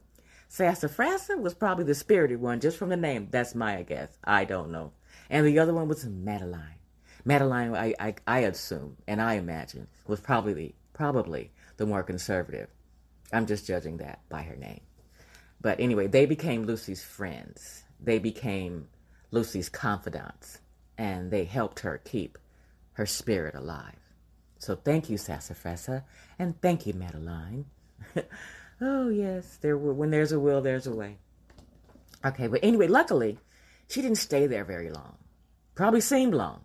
Sassafrassa 0.54 1.42
was 1.42 1.56
probably 1.56 1.84
the 1.84 1.96
spirited 1.96 2.40
one, 2.40 2.60
just 2.60 2.78
from 2.78 2.90
the 2.90 2.96
name. 2.96 3.28
That's 3.32 3.56
my 3.56 3.82
guess. 3.82 4.20
I 4.24 4.46
don't 4.46 4.72
know. 4.72 4.92
And 5.28 5.48
the 5.48 5.58
other 5.58 5.74
one 5.74 5.88
was 5.88 6.06
Madeline. 6.06 6.78
Madeline, 7.26 7.74
I, 7.74 7.96
I, 8.00 8.16
I 8.28 8.40
assume 8.42 8.98
and 9.08 9.20
I 9.20 9.34
imagine, 9.34 9.88
was 10.06 10.20
probably 10.20 10.54
the, 10.54 10.76
probably 10.94 11.52
the 11.78 11.88
more 11.88 12.04
conservative. 12.04 12.70
I'm 13.32 13.48
just 13.48 13.66
judging 13.66 13.98
that 13.98 14.20
by 14.30 14.44
her 14.44 14.56
name. 14.56 14.82
But 15.60 15.80
anyway, 15.80 16.06
they 16.06 16.28
became 16.28 16.66
Lucy's 16.66 17.04
friends. 17.04 17.86
They 18.00 18.20
became 18.20 18.90
Lucy's 19.32 19.70
confidants, 19.70 20.60
and 21.00 21.32
they 21.32 21.46
helped 21.46 21.80
her 21.80 22.00
keep 22.04 22.38
her 22.92 23.08
spirit 23.08 23.56
alive. 23.56 23.98
So 24.60 24.76
thank 24.76 25.10
you, 25.10 25.18
Sassafrassa, 25.18 26.04
and 26.38 26.62
thank 26.62 26.86
you, 26.86 26.94
Madeline. 26.94 27.66
Oh, 28.82 29.10
yes, 29.10 29.58
there 29.62 29.78
were, 29.78 29.94
when 29.94 30.10
there's 30.10 30.32
a 30.32 30.40
will, 30.40 30.62
there's 30.62 30.88
a 30.88 30.96
way. 30.96 31.18
Okay, 32.26 32.48
but 32.48 32.60
anyway, 32.64 32.88
luckily, 32.88 33.40
she 33.90 34.02
didn't 34.02 34.18
stay 34.18 34.48
there 34.48 34.66
very 34.66 34.90
long. 34.90 35.18
Probably 35.76 36.02
seemed 36.02 36.34
long, 36.34 36.62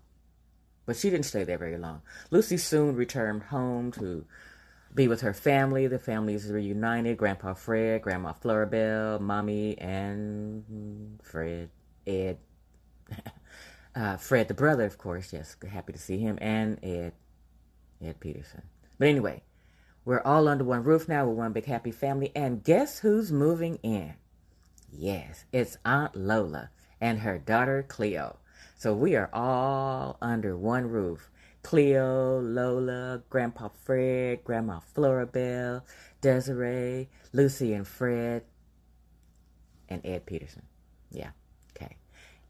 but 0.86 0.96
she 0.96 1.10
didn't 1.10 1.26
stay 1.26 1.44
there 1.44 1.58
very 1.58 1.78
long. 1.78 2.02
Lucy 2.30 2.56
soon 2.56 2.94
returned 2.94 3.44
home 3.44 3.90
to 3.92 4.24
be 4.94 5.08
with 5.08 5.20
her 5.22 5.32
family. 5.32 5.86
The 5.86 5.98
family 5.98 6.34
is 6.34 6.50
reunited. 6.50 7.16
Grandpa 7.16 7.54
Fred, 7.54 8.02
Grandma 8.02 8.32
Florabelle, 8.32 9.20
Mommy, 9.20 9.78
and 9.78 11.18
Fred, 11.22 11.70
Ed. 12.06 12.38
uh, 13.94 14.16
Fred, 14.16 14.48
the 14.48 14.54
brother, 14.54 14.84
of 14.84 14.98
course. 14.98 15.32
Yes, 15.32 15.56
happy 15.70 15.92
to 15.92 15.98
see 15.98 16.18
him. 16.18 16.38
And 16.40 16.78
Ed, 16.82 17.12
Ed 18.02 18.20
Peterson. 18.20 18.62
But 18.98 19.08
anyway, 19.08 19.42
we're 20.08 20.22
all 20.22 20.48
under 20.48 20.64
one 20.64 20.84
roof 20.84 21.06
now. 21.06 21.26
We're 21.26 21.34
one 21.34 21.52
big 21.52 21.66
happy 21.66 21.90
family. 21.90 22.32
And 22.34 22.64
guess 22.64 23.00
who's 23.00 23.30
moving 23.30 23.76
in? 23.82 24.14
Yes, 24.90 25.44
it's 25.52 25.76
Aunt 25.84 26.16
Lola 26.16 26.70
and 26.98 27.18
her 27.18 27.36
daughter 27.36 27.84
Cleo. 27.86 28.38
So 28.74 28.94
we 28.94 29.16
are 29.16 29.28
all 29.34 30.16
under 30.22 30.56
one 30.56 30.88
roof. 30.88 31.30
Cleo, 31.62 32.40
Lola, 32.40 33.22
Grandpa 33.28 33.68
Fred, 33.68 34.44
Grandma 34.44 34.80
Florabelle, 34.96 35.82
Desiree, 36.22 37.10
Lucy 37.34 37.74
and 37.74 37.86
Fred, 37.86 38.44
and 39.90 40.00
Ed 40.06 40.24
Peterson. 40.24 40.62
Yeah. 41.10 41.32
Okay. 41.76 41.96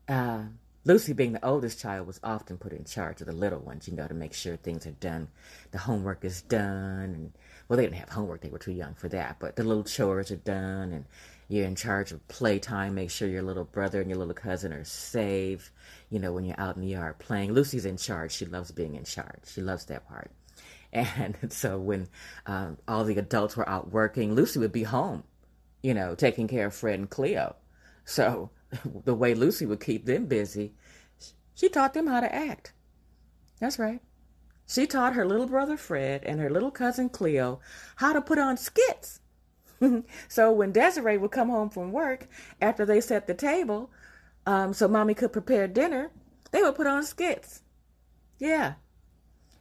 Uh, 0.06 0.44
Lucy, 0.84 1.12
being 1.12 1.32
the 1.32 1.44
oldest 1.44 1.80
child, 1.80 2.06
was 2.06 2.20
often 2.22 2.56
put 2.56 2.72
in 2.72 2.84
charge 2.84 3.20
of 3.20 3.26
the 3.26 3.32
little 3.32 3.58
ones, 3.58 3.88
you 3.88 3.94
know, 3.94 4.06
to 4.06 4.14
make 4.14 4.32
sure 4.32 4.56
things 4.56 4.86
are 4.86 4.92
done, 4.92 5.28
the 5.70 5.78
homework 5.78 6.24
is 6.24 6.42
done, 6.42 7.14
and 7.14 7.32
well, 7.68 7.76
they 7.76 7.84
didn't 7.84 7.96
have 7.98 8.08
homework; 8.08 8.40
they 8.40 8.48
were 8.48 8.58
too 8.58 8.72
young 8.72 8.94
for 8.94 9.08
that. 9.10 9.36
But 9.38 9.56
the 9.56 9.64
little 9.64 9.84
chores 9.84 10.30
are 10.30 10.36
done, 10.36 10.92
and 10.92 11.04
you're 11.48 11.66
in 11.66 11.74
charge 11.74 12.12
of 12.12 12.26
playtime. 12.28 12.94
Make 12.94 13.10
sure 13.10 13.28
your 13.28 13.42
little 13.42 13.64
brother 13.64 14.00
and 14.00 14.08
your 14.08 14.18
little 14.18 14.34
cousin 14.34 14.72
are 14.72 14.84
safe. 14.84 15.72
You 16.10 16.20
know, 16.20 16.32
when 16.32 16.44
you're 16.44 16.60
out 16.60 16.76
in 16.76 16.82
the 16.82 16.88
yard 16.88 17.18
playing, 17.18 17.52
Lucy's 17.52 17.84
in 17.84 17.96
charge. 17.98 18.32
She 18.32 18.46
loves 18.46 18.70
being 18.70 18.94
in 18.94 19.04
charge. 19.04 19.40
She 19.46 19.60
loves 19.60 19.84
that 19.86 20.08
part. 20.08 20.30
And 20.92 21.36
so 21.50 21.78
when 21.78 22.08
um, 22.46 22.78
all 22.88 23.04
the 23.04 23.18
adults 23.18 23.56
were 23.58 23.68
out 23.68 23.92
working, 23.92 24.34
Lucy 24.34 24.58
would 24.58 24.72
be 24.72 24.84
home, 24.84 25.22
you 25.82 25.92
know, 25.92 26.14
taking 26.14 26.48
care 26.48 26.68
of 26.68 26.74
Fred 26.74 26.98
and 26.98 27.10
Cleo. 27.10 27.56
So 28.06 28.48
the 29.04 29.14
way 29.14 29.34
Lucy 29.34 29.66
would 29.66 29.80
keep 29.80 30.04
them 30.06 30.26
busy, 30.26 30.74
she 31.54 31.68
taught 31.68 31.94
them 31.94 32.06
how 32.06 32.20
to 32.20 32.34
act. 32.34 32.72
That's 33.60 33.78
right. 33.78 34.00
She 34.66 34.86
taught 34.86 35.14
her 35.14 35.26
little 35.26 35.46
brother 35.46 35.76
Fred 35.76 36.22
and 36.24 36.40
her 36.40 36.50
little 36.50 36.70
cousin 36.70 37.08
Cleo 37.08 37.60
how 37.96 38.12
to 38.12 38.20
put 38.20 38.38
on 38.38 38.56
skits. 38.56 39.20
so 40.28 40.52
when 40.52 40.72
Desiree 40.72 41.16
would 41.16 41.30
come 41.30 41.48
home 41.48 41.70
from 41.70 41.90
work 41.90 42.28
after 42.60 42.84
they 42.84 43.00
set 43.00 43.26
the 43.26 43.34
table, 43.34 43.90
um, 44.46 44.74
so 44.74 44.86
mommy 44.86 45.14
could 45.14 45.32
prepare 45.32 45.66
dinner, 45.66 46.10
they 46.50 46.62
would 46.62 46.74
put 46.74 46.86
on 46.86 47.02
skits. 47.02 47.62
Yeah. 48.38 48.74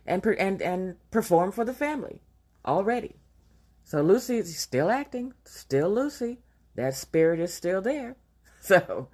And, 0.06 0.26
and, 0.26 0.62
and 0.62 0.96
perform 1.10 1.52
for 1.52 1.66
the 1.66 1.74
family 1.74 2.22
already. 2.66 3.16
So 3.84 4.02
Lucy's 4.02 4.60
still 4.60 4.90
acting, 4.90 5.34
still 5.46 5.90
Lucy. 5.90 6.40
That 6.76 6.96
spirit 6.96 7.40
is 7.40 7.54
still 7.54 7.82
there. 7.82 8.18
So 8.78 9.08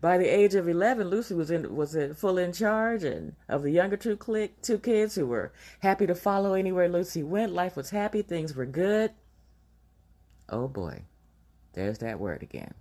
by 0.00 0.18
the 0.18 0.26
age 0.26 0.54
of 0.54 0.68
11, 0.68 1.08
Lucy 1.08 1.34
was 1.34 1.50
in 1.50 1.74
was 1.74 1.94
in, 1.94 2.14
full 2.14 2.38
in 2.38 2.52
charge 2.52 3.02
and 3.02 3.34
of 3.48 3.62
the 3.62 3.70
younger 3.70 3.96
two 3.96 4.16
click 4.16 4.62
two 4.62 4.78
kids 4.78 5.14
who 5.14 5.26
were 5.26 5.52
happy 5.80 6.06
to 6.06 6.14
follow 6.14 6.54
anywhere 6.54 6.88
Lucy 6.88 7.22
went. 7.22 7.52
Life 7.52 7.76
was 7.76 7.90
happy, 7.90 8.22
things 8.22 8.54
were 8.54 8.66
good. 8.66 9.12
Oh 10.48 10.68
boy. 10.68 11.02
There's 11.72 11.98
that 11.98 12.20
word 12.20 12.42
again. 12.42 12.74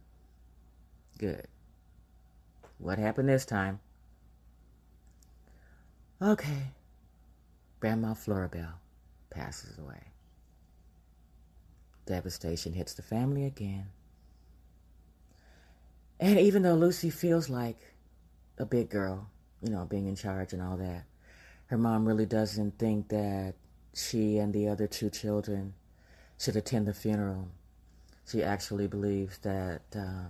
Good. 1.18 1.48
What 2.78 2.98
happened 2.98 3.30
this 3.30 3.46
time? 3.46 3.80
Okay. 6.22 6.74
Grandma 7.80 8.14
Florabelle 8.14 8.80
passes 9.30 9.78
away. 9.78 10.12
Devastation 12.06 12.74
hits 12.74 12.94
the 12.94 13.02
family 13.02 13.46
again. 13.46 13.88
And 16.22 16.38
even 16.38 16.62
though 16.62 16.76
Lucy 16.76 17.10
feels 17.10 17.50
like 17.50 17.80
a 18.60 18.66
big 18.66 18.92
girl, 18.92 19.28
you 19.64 19.72
know, 19.72 19.86
being 19.86 20.06
in 20.06 20.16
charge 20.16 20.54
and 20.54 20.62
all 20.62 20.78
that, 20.78 21.06
her 21.66 21.80
mom 21.80 22.08
really 22.08 22.28
doesn't 22.28 22.78
think 22.78 23.10
that 23.10 23.56
she 23.96 24.38
and 24.38 24.54
the 24.54 24.68
other 24.68 24.86
two 24.86 25.10
children 25.10 25.74
should 26.38 26.56
attend 26.56 26.88
the 26.88 26.94
funeral. 26.94 27.48
She 28.30 28.44
actually 28.44 28.86
believes 28.86 29.40
that 29.40 29.82
um, 29.96 30.28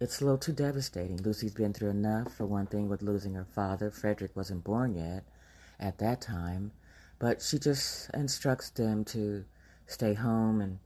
it's 0.00 0.22
a 0.22 0.24
little 0.24 0.38
too 0.38 0.52
devastating. 0.52 1.18
Lucy's 1.18 1.52
been 1.52 1.74
through 1.74 1.90
enough, 1.90 2.34
for 2.34 2.46
one 2.46 2.66
thing, 2.66 2.88
with 2.88 3.02
losing 3.02 3.34
her 3.34 3.46
father. 3.54 3.90
Frederick 3.90 4.34
wasn't 4.34 4.64
born 4.64 4.94
yet 4.94 5.24
at 5.78 5.98
that 5.98 6.22
time. 6.22 6.72
But 7.18 7.42
she 7.42 7.58
just 7.58 8.08
instructs 8.14 8.70
them 8.70 9.04
to 9.06 9.44
stay 9.86 10.14
home 10.14 10.62
and 10.62 10.78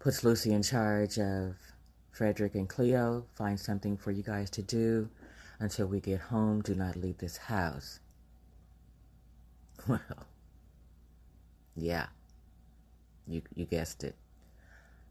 puts 0.00 0.22
Lucy 0.22 0.52
in 0.52 0.62
charge 0.62 1.18
of 1.18 1.56
Frederick 2.18 2.56
and 2.56 2.68
Cleo, 2.68 3.24
find 3.36 3.60
something 3.60 3.96
for 3.96 4.10
you 4.10 4.24
guys 4.24 4.50
to 4.50 4.60
do 4.60 5.08
until 5.60 5.86
we 5.86 6.00
get 6.00 6.18
home. 6.18 6.60
Do 6.60 6.74
not 6.74 6.96
leave 6.96 7.18
this 7.18 7.36
house. 7.36 8.00
Well, 9.86 10.26
yeah, 11.76 12.06
you, 13.28 13.42
you 13.54 13.66
guessed 13.66 14.02
it. 14.02 14.16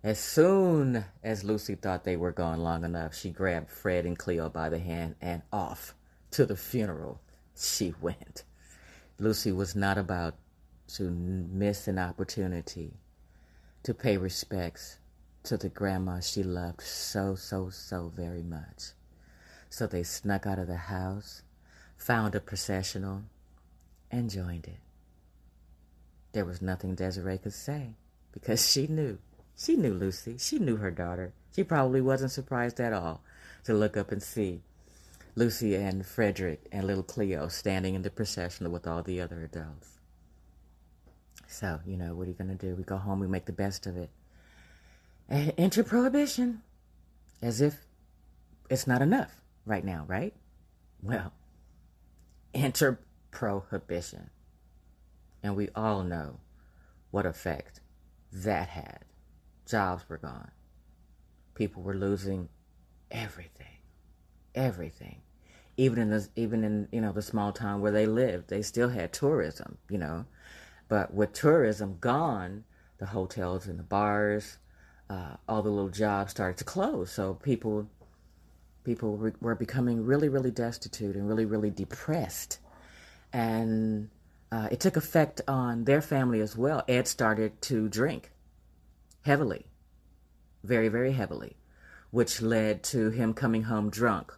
As 0.03 0.19
soon 0.19 1.05
as 1.23 1.45
Lucy 1.45 1.75
thought 1.75 2.03
they 2.03 2.17
were 2.17 2.33
gone 2.33 2.59
long 2.59 2.83
enough, 2.83 3.15
she 3.15 3.29
grabbed 3.29 3.69
Fred 3.69 4.05
and 4.05 4.19
Cleo 4.19 4.49
by 4.49 4.67
the 4.67 4.77
hand 4.77 5.15
and 5.21 5.43
off 5.53 5.95
to 6.31 6.45
the 6.45 6.57
funeral 6.57 7.21
she 7.55 7.93
went. 8.01 8.43
Lucy 9.17 9.53
was 9.53 9.77
not 9.77 9.97
about 9.97 10.35
to 10.95 11.09
miss 11.09 11.87
an 11.87 11.99
opportunity 11.99 12.91
to 13.83 13.93
pay 13.93 14.17
respects 14.17 14.97
to 15.47 15.55
the 15.55 15.69
grandma 15.69 16.19
she 16.19 16.43
loved 16.43 16.81
so, 16.81 17.33
so, 17.33 17.69
so 17.69 18.11
very 18.13 18.43
much. 18.43 18.91
So 19.69 19.87
they 19.87 20.03
snuck 20.03 20.45
out 20.45 20.59
of 20.59 20.67
the 20.67 20.75
house, 20.75 21.41
found 21.95 22.35
a 22.35 22.41
processional, 22.41 23.23
and 24.11 24.29
joined 24.29 24.67
it. 24.67 24.79
There 26.33 26.43
was 26.43 26.61
nothing 26.61 26.95
Desiree 26.95 27.37
could 27.37 27.53
say 27.53 27.95
because 28.33 28.69
she 28.69 28.87
knew. 28.87 29.19
She 29.57 29.77
knew 29.77 29.93
Lucy. 29.93 30.37
She 30.37 30.59
knew 30.59 30.75
her 30.75 30.91
daughter. 30.91 31.31
She 31.55 31.63
probably 31.63 32.01
wasn't 32.01 32.31
surprised 32.31 32.81
at 32.81 32.91
all 32.91 33.21
to 33.63 33.73
look 33.73 33.95
up 33.95 34.11
and 34.11 34.21
see 34.21 34.61
Lucy 35.35 35.75
and 35.75 36.05
Frederick 36.05 36.67
and 36.73 36.85
little 36.85 37.03
Cleo 37.03 37.47
standing 37.47 37.95
in 37.95 38.01
the 38.01 38.09
processional 38.09 38.71
with 38.71 38.85
all 38.85 39.01
the 39.01 39.21
other 39.21 39.41
adults. 39.41 39.91
So, 41.47 41.79
you 41.85 41.95
know, 41.95 42.15
what 42.15 42.27
are 42.27 42.31
you 42.31 42.35
going 42.35 42.55
to 42.55 42.67
do? 42.67 42.75
We 42.75 42.83
go 42.83 42.97
home, 42.97 43.21
we 43.21 43.27
make 43.27 43.45
the 43.45 43.53
best 43.53 43.87
of 43.87 43.95
it 43.95 44.09
enter 45.29 45.83
prohibition 45.83 46.61
as 47.41 47.61
if 47.61 47.85
it's 48.69 48.87
not 48.87 49.01
enough 49.01 49.41
right 49.65 49.83
now, 49.83 50.05
right? 50.07 50.33
Well, 51.01 51.33
enter 52.53 52.99
prohibition. 53.31 54.29
And 55.43 55.55
we 55.55 55.69
all 55.75 56.03
know 56.03 56.39
what 57.11 57.25
effect 57.25 57.81
that 58.31 58.69
had. 58.69 59.05
Jobs 59.67 60.03
were 60.09 60.17
gone. 60.17 60.51
People 61.53 61.83
were 61.83 61.95
losing 61.95 62.49
everything. 63.11 63.77
Everything. 64.55 65.21
Even 65.77 65.99
in 65.99 66.09
the 66.09 66.27
even 66.35 66.63
in, 66.63 66.87
you 66.91 67.01
know, 67.01 67.11
the 67.11 67.21
small 67.21 67.51
town 67.51 67.81
where 67.81 67.91
they 67.91 68.07
lived, 68.07 68.49
they 68.49 68.63
still 68.63 68.89
had 68.89 69.13
tourism, 69.13 69.77
you 69.89 69.97
know. 69.97 70.25
But 70.87 71.13
with 71.13 71.33
tourism 71.33 71.97
gone, 71.99 72.63
the 72.97 73.07
hotels 73.07 73.67
and 73.67 73.77
the 73.77 73.83
bars, 73.83 74.57
uh, 75.09 75.35
all 75.47 75.61
the 75.61 75.69
little 75.69 75.89
jobs 75.89 76.31
started 76.31 76.57
to 76.57 76.63
close. 76.63 77.11
So 77.11 77.35
people 77.35 77.89
people 78.83 79.17
re- 79.17 79.33
were 79.41 79.55
becoming 79.55 80.05
really, 80.05 80.29
really 80.29 80.51
destitute 80.51 81.15
and 81.15 81.27
really, 81.27 81.45
really 81.45 81.69
depressed. 81.69 82.59
And 83.33 84.09
uh, 84.51 84.69
it 84.71 84.79
took 84.79 84.95
effect 84.95 85.41
on 85.47 85.83
their 85.83 86.01
family 86.01 86.39
as 86.39 86.55
well. 86.55 86.83
Ed 86.87 87.07
started 87.07 87.61
to 87.63 87.89
drink 87.89 88.31
heavily, 89.23 89.65
very, 90.63 90.87
very 90.87 91.11
heavily, 91.11 91.57
which 92.11 92.41
led 92.41 92.81
to 92.83 93.09
him 93.09 93.33
coming 93.33 93.63
home 93.63 93.89
drunk, 93.89 94.33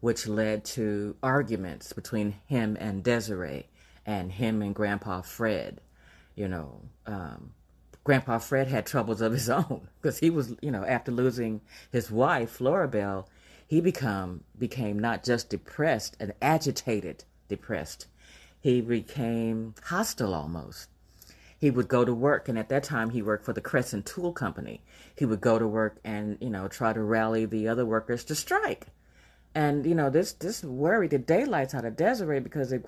which 0.00 0.26
led 0.28 0.66
to 0.66 1.16
arguments 1.22 1.94
between 1.94 2.34
him 2.46 2.76
and 2.78 3.02
Desiree 3.02 3.68
and 4.04 4.30
him 4.30 4.60
and 4.60 4.74
Grandpa 4.74 5.22
Fred. 5.22 5.80
You 6.34 6.48
know, 6.48 6.82
um, 7.06 7.54
Grandpa 8.04 8.38
Fred 8.38 8.68
had 8.68 8.86
troubles 8.86 9.20
of 9.20 9.32
his 9.32 9.50
own 9.60 9.88
because 10.00 10.18
he 10.18 10.30
was, 10.30 10.54
you 10.60 10.70
know, 10.70 10.84
after 10.84 11.10
losing 11.10 11.62
his 11.90 12.10
wife, 12.10 12.58
Florabelle, 12.58 13.26
he 13.66 13.80
become 13.80 14.44
became 14.58 14.98
not 14.98 15.24
just 15.24 15.48
depressed 15.48 16.16
and 16.20 16.34
agitated 16.40 17.24
depressed. 17.48 18.06
He 18.60 18.80
became 18.80 19.74
hostile 19.84 20.34
almost. 20.34 20.88
He 21.58 21.70
would 21.70 21.88
go 21.88 22.04
to 22.04 22.12
work, 22.12 22.48
and 22.48 22.58
at 22.58 22.68
that 22.68 22.84
time 22.84 23.10
he 23.10 23.22
worked 23.22 23.44
for 23.44 23.54
the 23.54 23.60
Crescent 23.60 24.04
Tool 24.04 24.32
Company. 24.32 24.82
He 25.14 25.24
would 25.24 25.40
go 25.40 25.58
to 25.58 25.66
work 25.66 25.98
and, 26.04 26.36
you 26.40 26.50
know, 26.50 26.68
try 26.68 26.92
to 26.92 27.02
rally 27.02 27.46
the 27.46 27.68
other 27.68 27.86
workers 27.86 28.24
to 28.24 28.34
strike. 28.34 28.88
And 29.54 29.86
you 29.86 29.94
know 29.94 30.10
this 30.10 30.32
this 30.32 30.64
worried 30.64 31.10
the 31.10 31.18
daylights 31.18 31.74
out 31.74 31.84
of 31.84 31.96
Desiree 31.96 32.40
because 32.40 32.72
if 32.72 32.82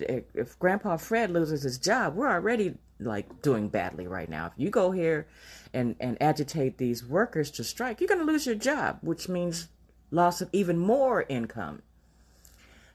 if 0.00 0.24
if 0.34 0.58
Grandpa 0.58 0.98
Fred 0.98 1.30
loses 1.30 1.62
his 1.62 1.78
job, 1.78 2.14
we're 2.14 2.30
already 2.30 2.74
like 3.04 3.42
doing 3.42 3.68
badly 3.68 4.06
right 4.06 4.28
now. 4.28 4.46
If 4.46 4.52
you 4.56 4.70
go 4.70 4.90
here 4.90 5.26
and 5.72 5.96
and 6.00 6.20
agitate 6.20 6.78
these 6.78 7.04
workers 7.04 7.50
to 7.52 7.64
strike, 7.64 8.00
you're 8.00 8.08
going 8.08 8.20
to 8.20 8.26
lose 8.26 8.46
your 8.46 8.54
job, 8.54 8.98
which 9.02 9.28
means 9.28 9.68
loss 10.10 10.40
of 10.40 10.48
even 10.52 10.78
more 10.78 11.24
income. 11.28 11.82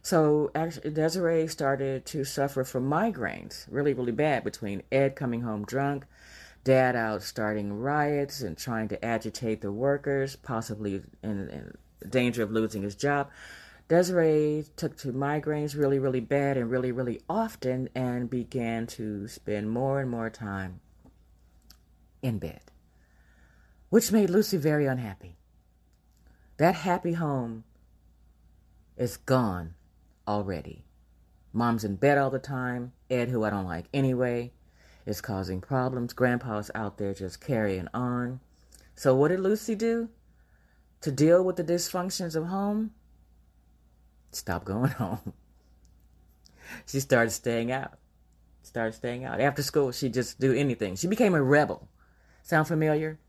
So 0.02 0.52
actually, 0.56 0.92
Desiree 0.92 1.48
started 1.48 2.06
to 2.08 2.24
suffer 2.24 2.64
from 2.64 2.90
migraines, 2.90 3.68
really, 3.70 3.94
really 3.94 4.14
bad. 4.14 4.44
Between 4.44 4.84
Ed 4.92 5.16
coming 5.16 5.42
home 5.42 5.66
drunk, 5.66 6.06
Dad 6.64 6.96
out 6.96 7.24
starting 7.24 7.74
riots 7.74 8.42
and 8.42 8.58
trying 8.58 8.88
to 8.90 9.06
agitate 9.06 9.62
the 9.62 9.72
workers, 9.72 10.36
possibly 10.36 11.02
in, 11.24 11.50
in 11.50 11.78
danger 12.10 12.44
of 12.44 12.52
losing 12.52 12.82
his 12.82 12.96
job. 12.96 13.30
Desiree 13.90 14.66
took 14.76 14.96
to 14.98 15.12
migraines 15.12 15.76
really, 15.76 15.98
really 15.98 16.20
bad 16.20 16.58
and 16.58 16.70
really, 16.70 16.92
really 16.92 17.22
often 17.28 17.90
and 17.96 18.30
began 18.30 18.86
to 18.86 19.28
spend 19.28 19.72
more 19.72 20.00
and 20.00 20.12
more 20.12 20.30
time 20.30 20.80
in 22.22 22.38
bed, 22.38 22.62
which 23.90 24.12
made 24.12 24.30
Lucy 24.30 24.58
very 24.58 24.86
unhappy. 24.86 25.38
That 26.58 26.76
happy 26.76 27.14
home 27.14 27.64
is 28.96 29.18
gone 29.18 29.74
already. 30.28 30.86
Mom's 31.52 31.84
in 31.84 31.96
bed 31.96 32.20
all 32.20 32.30
the 32.30 32.38
time. 32.38 32.94
Ed, 33.10 33.30
who 33.30 33.44
I 33.44 33.50
don't 33.50 33.66
like 33.66 33.88
anyway, 33.92 34.52
is 35.08 35.20
causing 35.20 35.62
problems. 35.62 36.14
Grandpa's 36.14 36.70
out 36.76 37.00
there 37.00 37.16
just 37.16 37.42
carrying 37.42 37.88
on. 37.96 38.40
So, 38.94 39.16
what 39.16 39.30
did 39.30 39.40
Lucy 39.40 39.74
do 39.74 40.10
to 41.02 41.12
deal 41.12 41.44
with 41.44 41.56
the 41.56 41.64
dysfunctions 41.64 42.36
of 42.36 42.46
home? 42.46 42.92
Stop 44.32 44.66
going 44.66 44.92
home. 45.02 45.34
she 46.86 47.00
started 47.00 47.32
staying 47.32 47.72
out. 47.72 47.98
Started 48.64 48.94
staying 48.94 49.24
out. 49.26 49.42
After 49.42 49.64
school, 49.64 49.92
she'd 49.92 50.14
just 50.14 50.40
do 50.40 50.54
anything. 50.54 50.96
She 50.96 51.08
became 51.08 51.34
a 51.34 51.42
rebel. 51.42 51.88
Sound 52.44 52.68
familiar? 52.68 53.20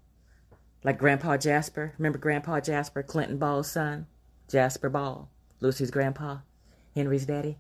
Like 0.85 0.99
Grandpa 0.99 1.37
Jasper. 1.37 1.95
Remember 1.99 2.19
Grandpa 2.19 2.61
Jasper, 2.61 3.03
Clinton 3.03 3.39
Ball's 3.39 3.71
son? 3.71 4.07
Jasper 4.51 4.89
Ball, 4.89 5.31
Lucy's 5.61 5.93
grandpa, 5.93 6.39
Henry's 6.97 7.25
daddy. 7.25 7.59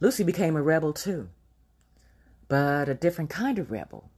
Lucy 0.00 0.22
became 0.22 0.54
a 0.54 0.62
rebel 0.62 0.92
too, 0.92 1.30
but 2.46 2.90
a 2.90 2.94
different 2.94 3.30
kind 3.30 3.58
of 3.58 3.70
rebel. 3.70 4.10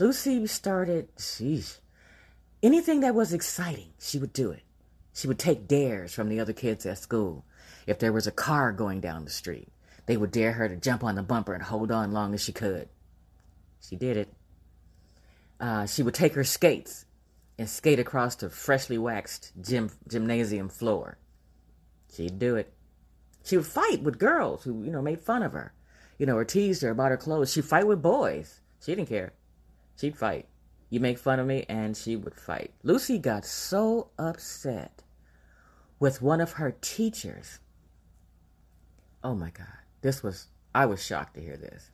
Lucy 0.00 0.44
started, 0.48 1.14
sheesh, 1.16 1.78
anything 2.60 3.00
that 3.00 3.14
was 3.14 3.32
exciting, 3.32 3.92
she 4.00 4.18
would 4.18 4.32
do 4.32 4.50
it. 4.50 4.62
She 5.14 5.28
would 5.28 5.38
take 5.38 5.68
dares 5.68 6.12
from 6.12 6.28
the 6.28 6.40
other 6.40 6.52
kids 6.52 6.84
at 6.84 6.98
school. 6.98 7.44
If 7.86 8.00
there 8.00 8.12
was 8.12 8.26
a 8.26 8.32
car 8.32 8.72
going 8.72 9.00
down 9.00 9.24
the 9.24 9.30
street, 9.30 9.68
they 10.06 10.16
would 10.16 10.32
dare 10.32 10.52
her 10.52 10.68
to 10.68 10.76
jump 10.76 11.04
on 11.04 11.14
the 11.14 11.22
bumper 11.22 11.54
and 11.54 11.62
hold 11.62 11.92
on 11.92 12.12
long 12.12 12.34
as 12.34 12.42
she 12.42 12.52
could. 12.52 12.88
She 13.80 13.94
did 13.94 14.16
it. 14.16 14.34
Uh, 15.60 15.86
she 15.86 16.02
would 16.02 16.14
take 16.14 16.34
her 16.34 16.42
skates 16.42 17.06
and 17.56 17.70
skate 17.70 18.00
across 18.00 18.34
the 18.34 18.50
freshly 18.50 18.98
waxed 18.98 19.52
gym 19.60 19.90
gymnasium 20.08 20.68
floor. 20.68 21.16
She'd 22.12 22.40
do 22.40 22.56
it. 22.56 22.72
She 23.44 23.56
would 23.56 23.66
fight 23.66 24.02
with 24.02 24.18
girls 24.18 24.64
who, 24.64 24.82
you 24.82 24.90
know, 24.90 25.02
made 25.02 25.20
fun 25.20 25.44
of 25.44 25.52
her, 25.52 25.72
you 26.18 26.26
know, 26.26 26.36
or 26.36 26.44
teased 26.44 26.82
her 26.82 26.90
about 26.90 27.12
her 27.12 27.16
clothes. 27.16 27.52
She'd 27.52 27.64
fight 27.64 27.86
with 27.86 28.02
boys. 28.02 28.60
She 28.80 28.94
didn't 28.94 29.08
care. 29.08 29.32
She'd 29.96 30.16
fight. 30.16 30.48
You 30.90 30.98
make 30.98 31.18
fun 31.18 31.38
of 31.38 31.46
me, 31.46 31.64
and 31.68 31.96
she 31.96 32.16
would 32.16 32.34
fight. 32.34 32.72
Lucy 32.82 33.18
got 33.18 33.44
so 33.44 34.10
upset 34.18 35.03
with 36.04 36.20
one 36.20 36.42
of 36.42 36.52
her 36.52 36.70
teachers. 36.82 37.60
Oh 39.22 39.34
my 39.34 39.48
God. 39.48 39.78
This 40.02 40.22
was, 40.22 40.48
I 40.74 40.84
was 40.84 41.02
shocked 41.02 41.32
to 41.36 41.40
hear 41.40 41.56
this. 41.56 41.90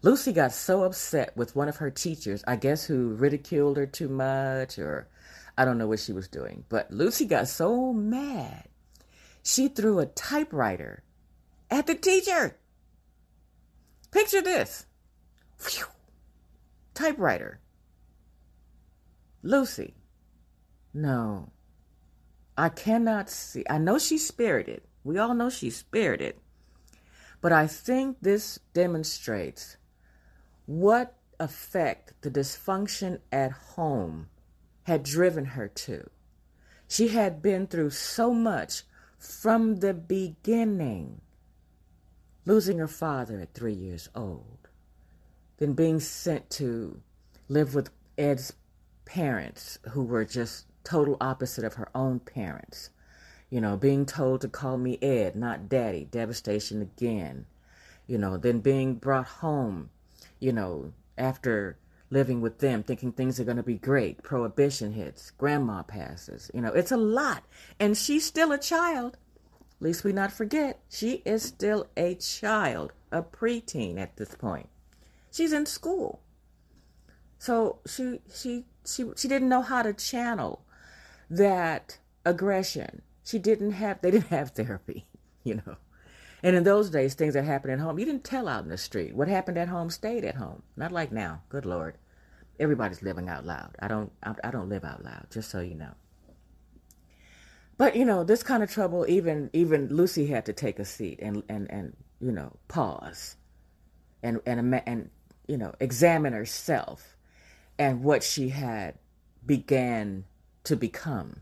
Lucy 0.00 0.32
got 0.32 0.52
so 0.52 0.84
upset 0.84 1.36
with 1.36 1.56
one 1.56 1.68
of 1.68 1.78
her 1.78 1.90
teachers, 1.90 2.44
I 2.46 2.54
guess 2.54 2.84
who 2.84 3.16
ridiculed 3.16 3.76
her 3.76 3.84
too 3.84 4.08
much, 4.08 4.78
or 4.78 5.08
I 5.56 5.64
don't 5.64 5.76
know 5.76 5.88
what 5.88 5.98
she 5.98 6.12
was 6.12 6.28
doing. 6.28 6.66
But 6.68 6.92
Lucy 6.92 7.24
got 7.24 7.48
so 7.48 7.92
mad, 7.92 8.68
she 9.42 9.66
threw 9.66 9.98
a 9.98 10.06
typewriter 10.06 11.02
at 11.68 11.88
the 11.88 11.96
teacher. 11.96 12.56
Picture 14.12 14.40
this 14.40 14.86
Phew. 15.56 15.86
typewriter. 16.94 17.58
Lucy, 19.42 19.94
no, 20.94 21.50
I 22.58 22.70
cannot 22.70 23.30
see. 23.30 23.64
I 23.70 23.78
know 23.78 24.00
she's 24.00 24.26
spirited. 24.26 24.82
We 25.04 25.16
all 25.16 25.32
know 25.32 25.48
she's 25.48 25.76
spirited. 25.76 26.34
But 27.40 27.52
I 27.52 27.68
think 27.68 28.16
this 28.20 28.58
demonstrates 28.74 29.76
what 30.66 31.14
effect 31.38 32.14
the 32.22 32.32
dysfunction 32.32 33.20
at 33.30 33.52
home 33.52 34.28
had 34.82 35.04
driven 35.04 35.44
her 35.44 35.68
to. 35.68 36.10
She 36.88 37.08
had 37.08 37.40
been 37.40 37.68
through 37.68 37.90
so 37.90 38.34
much 38.34 38.82
from 39.16 39.76
the 39.76 39.94
beginning 39.94 41.20
losing 42.44 42.78
her 42.78 42.88
father 42.88 43.38
at 43.38 43.54
three 43.54 43.74
years 43.74 44.08
old, 44.16 44.68
then 45.58 45.74
being 45.74 46.00
sent 46.00 46.50
to 46.50 47.00
live 47.46 47.74
with 47.74 47.90
Ed's 48.16 48.52
parents, 49.04 49.78
who 49.90 50.02
were 50.02 50.24
just 50.24 50.64
total 50.88 51.18
opposite 51.20 51.64
of 51.64 51.74
her 51.74 51.88
own 51.94 52.18
parents. 52.18 52.90
You 53.50 53.60
know, 53.60 53.76
being 53.76 54.06
told 54.06 54.40
to 54.40 54.48
call 54.48 54.78
me 54.78 54.98
Ed, 55.02 55.36
not 55.36 55.68
Daddy, 55.68 56.06
devastation 56.10 56.80
again. 56.82 57.46
You 58.06 58.18
know, 58.18 58.36
then 58.36 58.60
being 58.60 58.94
brought 58.94 59.26
home, 59.26 59.90
you 60.38 60.52
know, 60.52 60.92
after 61.16 61.78
living 62.10 62.40
with 62.40 62.58
them, 62.58 62.82
thinking 62.82 63.12
things 63.12 63.38
are 63.38 63.44
going 63.44 63.58
to 63.58 63.62
be 63.62 63.76
great. 63.76 64.22
Prohibition 64.22 64.92
hits, 64.92 65.30
grandma 65.32 65.82
passes. 65.82 66.50
You 66.54 66.62
know, 66.62 66.72
it's 66.72 66.92
a 66.92 66.96
lot. 66.96 67.44
And 67.78 67.96
she's 67.96 68.24
still 68.24 68.52
a 68.52 68.58
child. 68.58 69.18
Least 69.80 70.04
we 70.04 70.12
not 70.12 70.32
forget, 70.32 70.80
she 70.88 71.22
is 71.24 71.42
still 71.42 71.86
a 71.96 72.14
child, 72.14 72.92
a 73.12 73.22
preteen 73.22 73.98
at 73.98 74.16
this 74.16 74.34
point. 74.34 74.68
She's 75.30 75.52
in 75.52 75.66
school. 75.66 76.20
So 77.38 77.78
she 77.86 78.20
she 78.34 78.64
she 78.84 79.04
she 79.16 79.28
didn't 79.28 79.48
know 79.48 79.62
how 79.62 79.82
to 79.82 79.92
channel 79.92 80.64
that 81.30 81.98
aggression 82.24 83.02
she 83.28 83.38
didn't 83.38 83.72
have, 83.72 84.00
they 84.00 84.10
didn't 84.10 84.28
have 84.28 84.52
therapy, 84.52 85.06
you 85.44 85.56
know. 85.56 85.76
And 86.42 86.56
in 86.56 86.64
those 86.64 86.88
days, 86.88 87.14
things 87.14 87.34
that 87.34 87.44
happened 87.44 87.74
at 87.74 87.78
home, 87.80 87.98
you 87.98 88.06
didn't 88.06 88.24
tell 88.24 88.48
out 88.48 88.62
in 88.62 88.70
the 88.70 88.78
street. 88.78 89.14
What 89.14 89.28
happened 89.28 89.58
at 89.58 89.68
home 89.68 89.90
stayed 89.90 90.24
at 90.24 90.36
home. 90.36 90.62
Not 90.76 90.92
like 90.92 91.12
now. 91.12 91.42
Good 91.48 91.66
Lord. 91.66 91.98
Everybody's 92.58 93.02
living 93.02 93.28
out 93.28 93.44
loud. 93.44 93.76
I 93.80 93.88
don't, 93.88 94.12
I, 94.22 94.34
I 94.44 94.50
don't 94.50 94.68
live 94.68 94.84
out 94.84 95.04
loud, 95.04 95.26
just 95.30 95.50
so 95.50 95.60
you 95.60 95.74
know. 95.74 95.92
But, 97.76 97.96
you 97.96 98.04
know, 98.04 98.24
this 98.24 98.42
kind 98.42 98.62
of 98.62 98.70
trouble, 98.70 99.04
even, 99.08 99.50
even 99.52 99.88
Lucy 99.88 100.26
had 100.26 100.46
to 100.46 100.52
take 100.52 100.78
a 100.78 100.84
seat 100.84 101.18
and, 101.20 101.42
and, 101.48 101.70
and, 101.70 101.96
you 102.20 102.32
know, 102.32 102.56
pause 102.68 103.36
and, 104.22 104.40
and, 104.46 104.82
and, 104.86 105.10
you 105.46 105.58
know, 105.58 105.74
examine 105.80 106.32
herself 106.32 107.16
and 107.78 108.02
what 108.02 108.22
she 108.22 108.48
had 108.48 108.94
began 109.44 110.24
to 110.68 110.76
become 110.76 111.40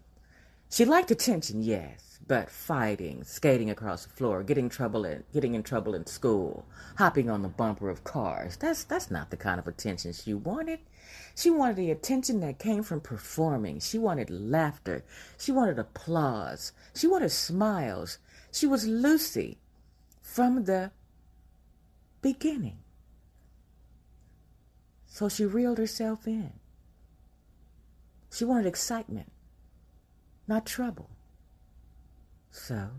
she 0.68 0.84
liked 0.84 1.12
attention, 1.12 1.62
yes, 1.62 2.18
but 2.26 2.50
fighting, 2.50 3.22
skating 3.22 3.70
across 3.70 4.04
the 4.04 4.12
floor, 4.12 4.42
getting 4.42 4.68
trouble 4.68 5.04
in 5.04 5.22
getting 5.32 5.54
in 5.54 5.62
trouble 5.62 5.94
in 5.94 6.06
school, 6.06 6.66
hopping 6.98 7.30
on 7.30 7.42
the 7.42 7.48
bumper 7.48 7.88
of 7.88 8.02
cars. 8.02 8.56
That's 8.56 8.82
that's 8.82 9.10
not 9.10 9.30
the 9.30 9.36
kind 9.36 9.60
of 9.60 9.68
attention 9.68 10.12
she 10.12 10.34
wanted. 10.34 10.80
She 11.36 11.50
wanted 11.50 11.76
the 11.76 11.92
attention 11.92 12.40
that 12.40 12.58
came 12.58 12.82
from 12.82 13.00
performing. 13.00 13.78
She 13.78 13.96
wanted 13.96 14.28
laughter. 14.28 15.04
She 15.38 15.52
wanted 15.52 15.78
applause. 15.78 16.72
She 16.94 17.06
wanted 17.06 17.30
smiles. 17.30 18.18
She 18.50 18.66
was 18.66 18.88
Lucy 18.88 19.58
from 20.20 20.64
the 20.64 20.90
beginning. 22.22 22.78
So 25.06 25.28
she 25.28 25.44
reeled 25.44 25.78
herself 25.78 26.26
in. 26.26 26.54
She 28.36 28.44
wanted 28.44 28.66
excitement 28.66 29.32
not 30.46 30.66
trouble. 30.66 31.08
So 32.50 32.90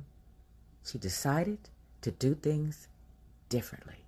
she 0.83 0.97
decided 0.97 1.69
to 2.01 2.09
do 2.09 2.33
things 2.33 2.87
differently. 3.47 4.03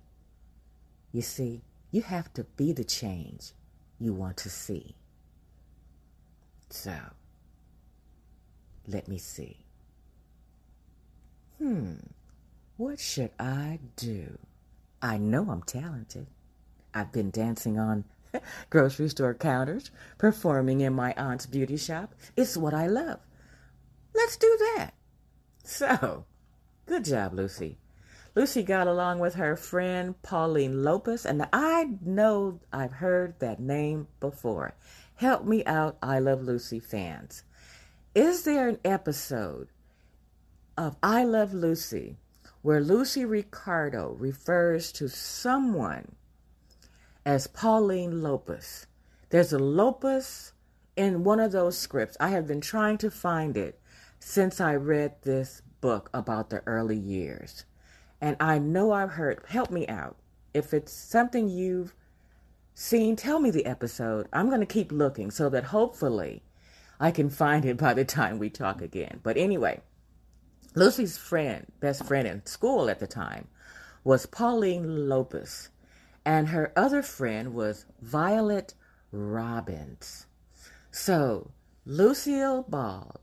You 1.12 1.22
see, 1.22 1.62
you 1.92 2.02
have 2.02 2.34
to 2.34 2.42
be 2.42 2.72
the 2.72 2.82
change 2.82 3.52
you 4.00 4.12
want 4.12 4.38
to 4.38 4.50
see. 4.50 4.96
So, 6.68 6.96
let 8.88 9.06
me 9.06 9.18
see. 9.18 9.64
Hmm, 11.58 11.94
what 12.76 12.98
should 12.98 13.30
I 13.38 13.78
do? 13.94 14.36
I 15.00 15.16
know 15.18 15.48
I'm 15.48 15.62
talented. 15.62 16.26
I've 16.92 17.12
been 17.12 17.30
dancing 17.30 17.78
on 17.78 18.04
grocery 18.70 19.08
store 19.08 19.34
counters, 19.34 19.90
performing 20.18 20.80
in 20.80 20.92
my 20.92 21.12
aunt's 21.16 21.46
beauty 21.46 21.76
shop. 21.76 22.14
It's 22.36 22.56
what 22.56 22.74
I 22.74 22.86
love. 22.86 23.20
Let's 24.14 24.36
do 24.36 24.58
that. 24.76 24.92
So, 25.64 26.24
good 26.86 27.04
job, 27.04 27.34
Lucy. 27.34 27.78
Lucy 28.34 28.62
got 28.62 28.86
along 28.86 29.18
with 29.18 29.34
her 29.34 29.56
friend 29.56 30.20
Pauline 30.22 30.84
Lopez, 30.84 31.26
and 31.26 31.48
I 31.52 31.90
know 32.00 32.60
I've 32.72 32.92
heard 32.92 33.38
that 33.40 33.60
name 33.60 34.06
before. 34.20 34.74
Help 35.16 35.44
me 35.44 35.64
out, 35.64 35.98
I 36.02 36.18
Love 36.18 36.42
Lucy 36.42 36.78
fans. 36.78 37.42
Is 38.14 38.44
there 38.44 38.68
an 38.68 38.78
episode 38.84 39.68
of 40.76 40.96
I 41.02 41.24
Love 41.24 41.52
Lucy 41.52 42.16
where 42.62 42.80
Lucy 42.80 43.24
Ricardo 43.24 44.16
refers 44.18 44.92
to 44.92 45.08
someone 45.08 46.14
as 47.24 47.46
Pauline 47.46 48.22
Lopez? 48.22 48.86
There's 49.30 49.52
a 49.52 49.58
Lopez 49.58 50.52
in 50.96 51.24
one 51.24 51.40
of 51.40 51.52
those 51.52 51.78
scripts. 51.78 52.16
I 52.20 52.28
have 52.28 52.46
been 52.46 52.60
trying 52.60 52.98
to 52.98 53.10
find 53.10 53.56
it 53.56 53.80
since 54.18 54.60
I 54.60 54.74
read 54.74 55.22
this 55.22 55.62
book 55.80 56.10
about 56.12 56.50
the 56.50 56.62
early 56.66 56.96
years. 56.96 57.64
And 58.20 58.36
I 58.38 58.58
know 58.58 58.92
I've 58.92 59.12
heard, 59.12 59.42
help 59.48 59.70
me 59.70 59.86
out. 59.86 60.16
If 60.52 60.74
it's 60.74 60.92
something 60.92 61.48
you've 61.48 61.94
seen, 62.74 63.16
tell 63.16 63.40
me 63.40 63.50
the 63.50 63.66
episode. 63.66 64.28
I'm 64.32 64.48
going 64.48 64.60
to 64.60 64.66
keep 64.66 64.92
looking 64.92 65.30
so 65.30 65.48
that 65.48 65.64
hopefully 65.64 66.42
I 66.98 67.10
can 67.10 67.30
find 67.42 67.64
it 67.64 67.78
by 67.78 67.94
the 67.94 68.04
time 68.04 68.38
we 68.38 68.50
talk 68.50 68.82
again. 68.82 69.20
But 69.22 69.36
anyway, 69.36 69.80
Lucy's 70.74 71.16
friend, 71.16 71.66
best 71.80 72.04
friend 72.04 72.28
in 72.28 72.44
school 72.46 72.90
at 72.90 73.00
the 73.00 73.06
time, 73.06 73.48
was 74.04 74.26
Pauline 74.26 75.08
Lopez, 75.08 75.70
and 76.30 76.50
her 76.50 76.72
other 76.76 77.02
friend 77.02 77.52
was 77.52 77.86
Violet 78.00 78.74
Robbins. 79.10 80.26
So, 80.92 81.50
Lucille 81.84 82.62
Ball, 82.68 83.16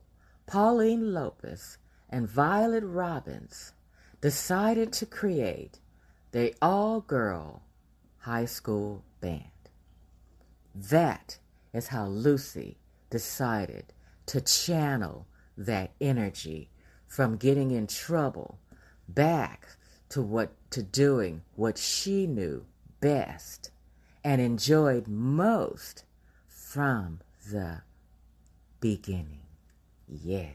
Pauline 0.46 1.14
Lopez, 1.14 1.78
and 2.10 2.28
Violet 2.28 2.84
Robbins 2.84 3.72
decided 4.20 4.92
to 4.92 5.06
create 5.06 5.80
the 6.34 6.54
all 6.62 7.00
girl 7.00 7.62
high 8.18 8.44
school 8.44 9.06
band. 9.22 9.70
That 10.76 11.40
is 11.72 11.88
how 11.88 12.08
Lucy 12.08 12.78
decided 13.10 13.94
to 14.26 14.42
channel 14.42 15.28
that 15.58 15.92
energy 16.02 16.72
from 17.08 17.38
getting 17.38 17.72
in 17.72 17.88
trouble 17.88 18.60
back 19.08 19.66
to 20.10 20.22
what 20.22 20.52
to 20.72 20.84
doing 20.84 21.44
what 21.56 21.78
she 21.78 22.28
knew 22.28 22.66
best 23.00 23.72
and 24.24 24.42
enjoyed 24.42 25.08
most 25.08 26.04
from 26.48 27.20
the 27.52 27.82
beginning. 28.80 29.42
Yes. 30.08 30.54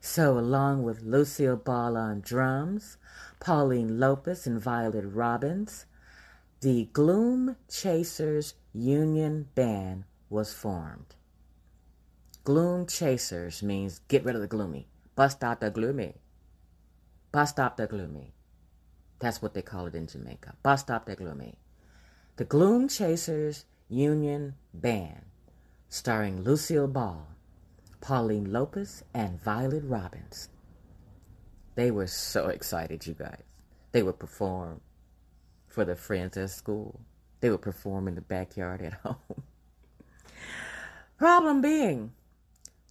So, 0.00 0.38
along 0.38 0.84
with 0.84 1.02
Lucille 1.02 1.56
Ball 1.56 1.96
on 1.96 2.20
drums, 2.20 2.96
Pauline 3.40 3.98
Lopez 3.98 4.46
and 4.46 4.60
Violet 4.60 5.04
Robbins, 5.04 5.86
the 6.60 6.88
Gloom 6.92 7.56
Chasers 7.68 8.54
Union 8.72 9.48
Band 9.54 10.04
was 10.30 10.52
formed. 10.52 11.16
Gloom 12.44 12.86
Chasers 12.86 13.62
means 13.62 14.00
get 14.06 14.24
rid 14.24 14.36
of 14.36 14.40
the 14.40 14.46
gloomy, 14.46 14.86
bust 15.16 15.42
out 15.42 15.60
the 15.60 15.70
gloomy, 15.70 16.14
bust 17.32 17.58
out 17.58 17.76
the 17.76 17.88
gloomy. 17.88 18.35
That's 19.18 19.40
what 19.40 19.54
they 19.54 19.62
call 19.62 19.86
it 19.86 19.94
in 19.94 20.06
Jamaica. 20.06 20.54
Bust 20.62 20.90
out 20.90 21.06
the 21.06 21.16
gloomy. 21.16 21.54
The 22.36 22.44
Gloom 22.44 22.88
Chasers 22.88 23.64
Union 23.88 24.56
Band, 24.74 25.24
starring 25.88 26.42
Lucille 26.42 26.88
Ball, 26.88 27.28
Pauline 28.00 28.52
Lopez, 28.52 29.02
and 29.14 29.40
Violet 29.42 29.84
Robbins. 29.84 30.50
They 31.76 31.90
were 31.90 32.06
so 32.06 32.48
excited, 32.48 33.06
you 33.06 33.14
guys. 33.14 33.42
They 33.92 34.02
would 34.02 34.18
perform 34.18 34.80
for 35.66 35.84
their 35.84 35.96
friends 35.96 36.36
at 36.36 36.50
school. 36.50 37.00
They 37.40 37.50
would 37.50 37.62
perform 37.62 38.08
in 38.08 38.16
the 38.16 38.20
backyard 38.20 38.82
at 38.82 38.92
home. 39.02 39.42
Problem 41.16 41.62
being, 41.62 42.12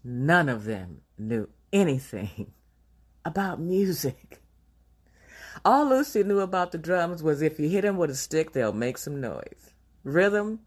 none 0.04 0.50
of 0.50 0.64
them 0.64 1.02
knew 1.20 1.50
anything 1.72 2.52
about 3.26 3.60
music. 3.60 4.42
All 5.66 5.90
Lucy 5.90 6.24
knew 6.24 6.42
about 6.42 6.72
the 6.72 6.78
drums 6.78 7.24
was 7.24 7.42
if 7.42 7.60
you 7.60 7.68
hit 7.68 7.82
them 7.82 7.98
with 7.98 8.12
a 8.12 8.16
stick, 8.16 8.52
they'll 8.52 8.72
make 8.72 9.00
some 9.00 9.20
noise. 9.20 9.74
Rhythm, 10.04 10.60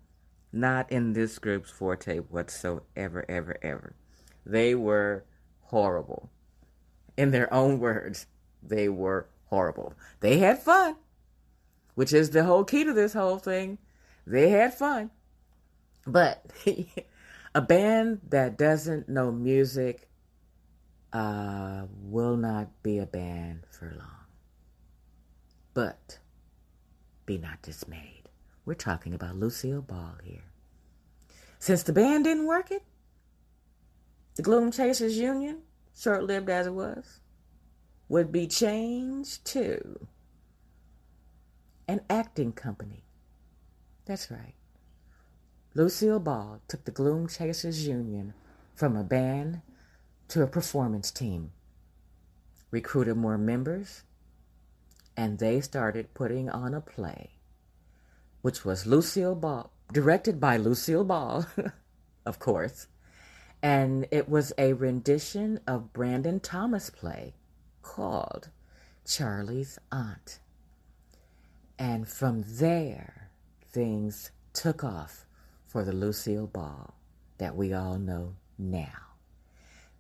not 0.52 0.90
in 0.90 1.12
this 1.12 1.38
group's 1.38 1.70
forte 1.70 2.18
whatsoever, 2.18 3.24
ever, 3.28 3.56
ever. 3.62 3.94
They 4.44 4.74
were 4.74 5.24
horrible. 5.66 6.30
In 7.16 7.30
their 7.30 7.52
own 7.54 7.78
words, 7.78 8.26
they 8.60 8.88
were 8.88 9.28
horrible. 9.44 9.94
They 10.18 10.38
had 10.38 10.58
fun, 10.60 10.96
which 11.94 12.12
is 12.12 12.30
the 12.30 12.42
whole 12.42 12.64
key 12.64 12.82
to 12.82 12.92
this 12.92 13.12
whole 13.12 13.38
thing. 13.38 13.78
They 14.26 14.48
had 14.48 14.74
fun. 14.74 15.12
But 16.08 16.44
a 17.54 17.62
band 17.62 18.22
that 18.30 18.58
doesn't 18.58 19.08
know 19.08 19.30
music 19.30 20.08
uh, 21.12 21.84
will 22.02 22.36
not 22.36 22.82
be 22.82 22.98
a 22.98 23.06
band 23.06 23.62
for 23.70 23.94
long. 23.96 24.17
But 25.78 26.18
be 27.24 27.38
not 27.38 27.62
dismayed. 27.62 28.24
We're 28.64 28.74
talking 28.74 29.14
about 29.14 29.36
Lucille 29.36 29.80
Ball 29.80 30.16
here. 30.24 30.50
Since 31.60 31.84
the 31.84 31.92
band 31.92 32.24
didn't 32.24 32.48
work 32.48 32.72
it, 32.72 32.82
the 34.34 34.42
Gloom 34.42 34.72
Chasers 34.72 35.16
Union, 35.16 35.60
short 35.96 36.24
lived 36.24 36.50
as 36.50 36.66
it 36.66 36.74
was, 36.74 37.20
would 38.08 38.32
be 38.32 38.48
changed 38.48 39.44
to 39.52 40.08
an 41.86 42.00
acting 42.10 42.50
company. 42.50 43.04
That's 44.04 44.32
right. 44.32 44.54
Lucille 45.74 46.18
Ball 46.18 46.60
took 46.66 46.86
the 46.86 46.90
Gloom 46.90 47.28
Chasers 47.28 47.86
Union 47.86 48.34
from 48.74 48.96
a 48.96 49.04
band 49.04 49.62
to 50.26 50.42
a 50.42 50.48
performance 50.48 51.12
team, 51.12 51.52
recruited 52.72 53.16
more 53.16 53.38
members, 53.38 54.02
and 55.18 55.40
they 55.40 55.60
started 55.60 56.14
putting 56.14 56.48
on 56.48 56.72
a 56.72 56.80
play, 56.80 57.30
which 58.40 58.64
was 58.64 58.86
Lucille 58.86 59.34
Ball, 59.34 59.72
directed 59.92 60.38
by 60.38 60.56
Lucille 60.56 61.02
Ball, 61.02 61.44
of 62.24 62.38
course, 62.38 62.86
and 63.60 64.06
it 64.12 64.28
was 64.28 64.52
a 64.56 64.74
rendition 64.74 65.58
of 65.66 65.92
Brandon 65.92 66.38
Thomas' 66.38 66.88
play 66.88 67.34
called 67.82 68.50
Charley's 69.04 69.80
Aunt. 69.90 70.38
And 71.76 72.06
from 72.06 72.44
there, 72.46 73.32
things 73.66 74.30
took 74.52 74.84
off 74.84 75.26
for 75.66 75.82
the 75.82 75.92
Lucille 75.92 76.46
Ball 76.46 76.94
that 77.38 77.56
we 77.56 77.72
all 77.72 77.98
know 77.98 78.36
now. 78.56 79.16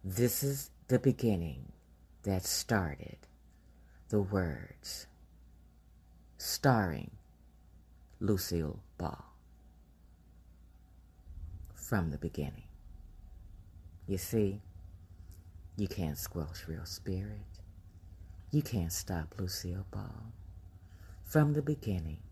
This 0.04 0.44
is 0.44 0.70
the 0.86 1.00
beginning 1.00 1.72
that 2.22 2.44
started 2.44 3.27
the 4.08 4.20
words 4.22 5.06
starring 6.38 7.10
Lucille 8.20 8.80
Ball 8.96 9.22
from 11.74 12.10
the 12.10 12.16
beginning. 12.16 12.68
You 14.06 14.16
see, 14.16 14.62
you 15.76 15.88
can't 15.88 16.16
squelch 16.16 16.66
real 16.66 16.86
spirit. 16.86 17.42
You 18.50 18.62
can't 18.62 18.92
stop 18.92 19.34
Lucille 19.38 19.84
Ball. 19.90 20.32
From 21.24 21.52
the 21.52 21.60
beginning, 21.60 22.22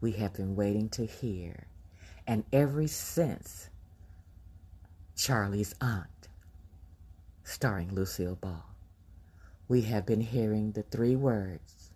we 0.00 0.12
have 0.12 0.34
been 0.34 0.54
waiting 0.54 0.88
to 0.90 1.04
hear, 1.04 1.66
and 2.28 2.44
ever 2.52 2.86
since 2.86 3.70
Charley's 5.16 5.74
Aunt, 5.80 6.28
starring 7.42 7.92
Lucille 7.92 8.36
Ball, 8.36 8.71
we 9.72 9.80
have 9.80 10.04
been 10.04 10.20
hearing 10.20 10.72
the 10.72 10.82
three 10.82 11.16
words 11.16 11.92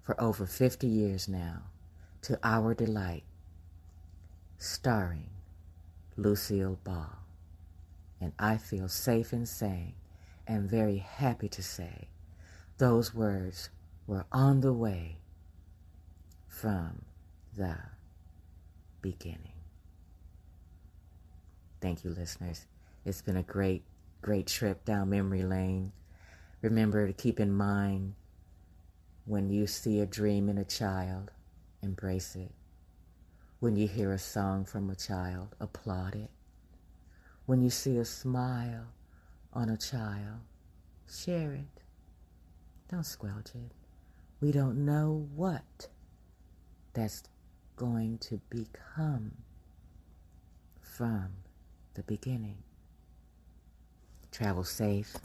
for 0.00 0.18
over 0.18 0.46
50 0.46 0.86
years 0.86 1.28
now 1.28 1.64
to 2.22 2.38
our 2.42 2.72
delight, 2.72 3.24
starring 4.56 5.28
Lucille 6.16 6.78
Ball. 6.82 7.18
And 8.22 8.32
I 8.38 8.56
feel 8.56 8.88
safe 8.88 9.34
in 9.34 9.44
saying, 9.44 9.92
and 10.46 10.70
very 10.70 10.96
happy 10.96 11.50
to 11.50 11.62
say, 11.62 12.08
those 12.78 13.14
words 13.14 13.68
were 14.06 14.24
on 14.32 14.62
the 14.62 14.72
way 14.72 15.18
from 16.48 17.02
the 17.54 17.76
beginning. 19.02 19.60
Thank 21.82 22.02
you, 22.02 22.12
listeners. 22.12 22.64
It's 23.04 23.20
been 23.20 23.36
a 23.36 23.42
great, 23.42 23.82
great 24.22 24.46
trip 24.46 24.86
down 24.86 25.10
memory 25.10 25.42
lane. 25.42 25.92
Remember 26.62 27.06
to 27.06 27.12
keep 27.12 27.40
in 27.40 27.52
mind 27.52 28.14
when 29.24 29.48
you 29.48 29.66
see 29.66 30.00
a 30.00 30.06
dream 30.06 30.48
in 30.48 30.58
a 30.58 30.64
child, 30.64 31.30
embrace 31.82 32.36
it. 32.36 32.52
When 33.60 33.76
you 33.76 33.88
hear 33.88 34.12
a 34.12 34.18
song 34.18 34.64
from 34.64 34.90
a 34.90 34.94
child, 34.94 35.54
applaud 35.60 36.14
it. 36.14 36.30
When 37.46 37.60
you 37.62 37.70
see 37.70 37.96
a 37.96 38.04
smile 38.04 38.86
on 39.52 39.70
a 39.70 39.76
child, 39.76 40.40
share 41.10 41.52
it. 41.52 41.82
Don't 42.90 43.06
squelch 43.06 43.54
it. 43.54 43.72
We 44.40 44.52
don't 44.52 44.84
know 44.84 45.28
what 45.34 45.88
that's 46.92 47.22
going 47.76 48.18
to 48.18 48.40
become 48.50 49.32
from 50.80 51.28
the 51.94 52.02
beginning. 52.02 52.58
Travel 54.32 54.64
safe. 54.64 55.16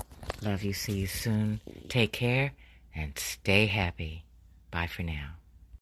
Love 0.41 0.63
you. 0.63 0.73
See 0.73 0.93
you 0.93 1.07
soon. 1.07 1.61
Take 1.89 2.11
care 2.11 2.53
and 2.93 3.17
stay 3.17 3.67
happy. 3.67 4.23
Bye 4.71 4.87
for 4.87 5.03
now. 5.03 5.31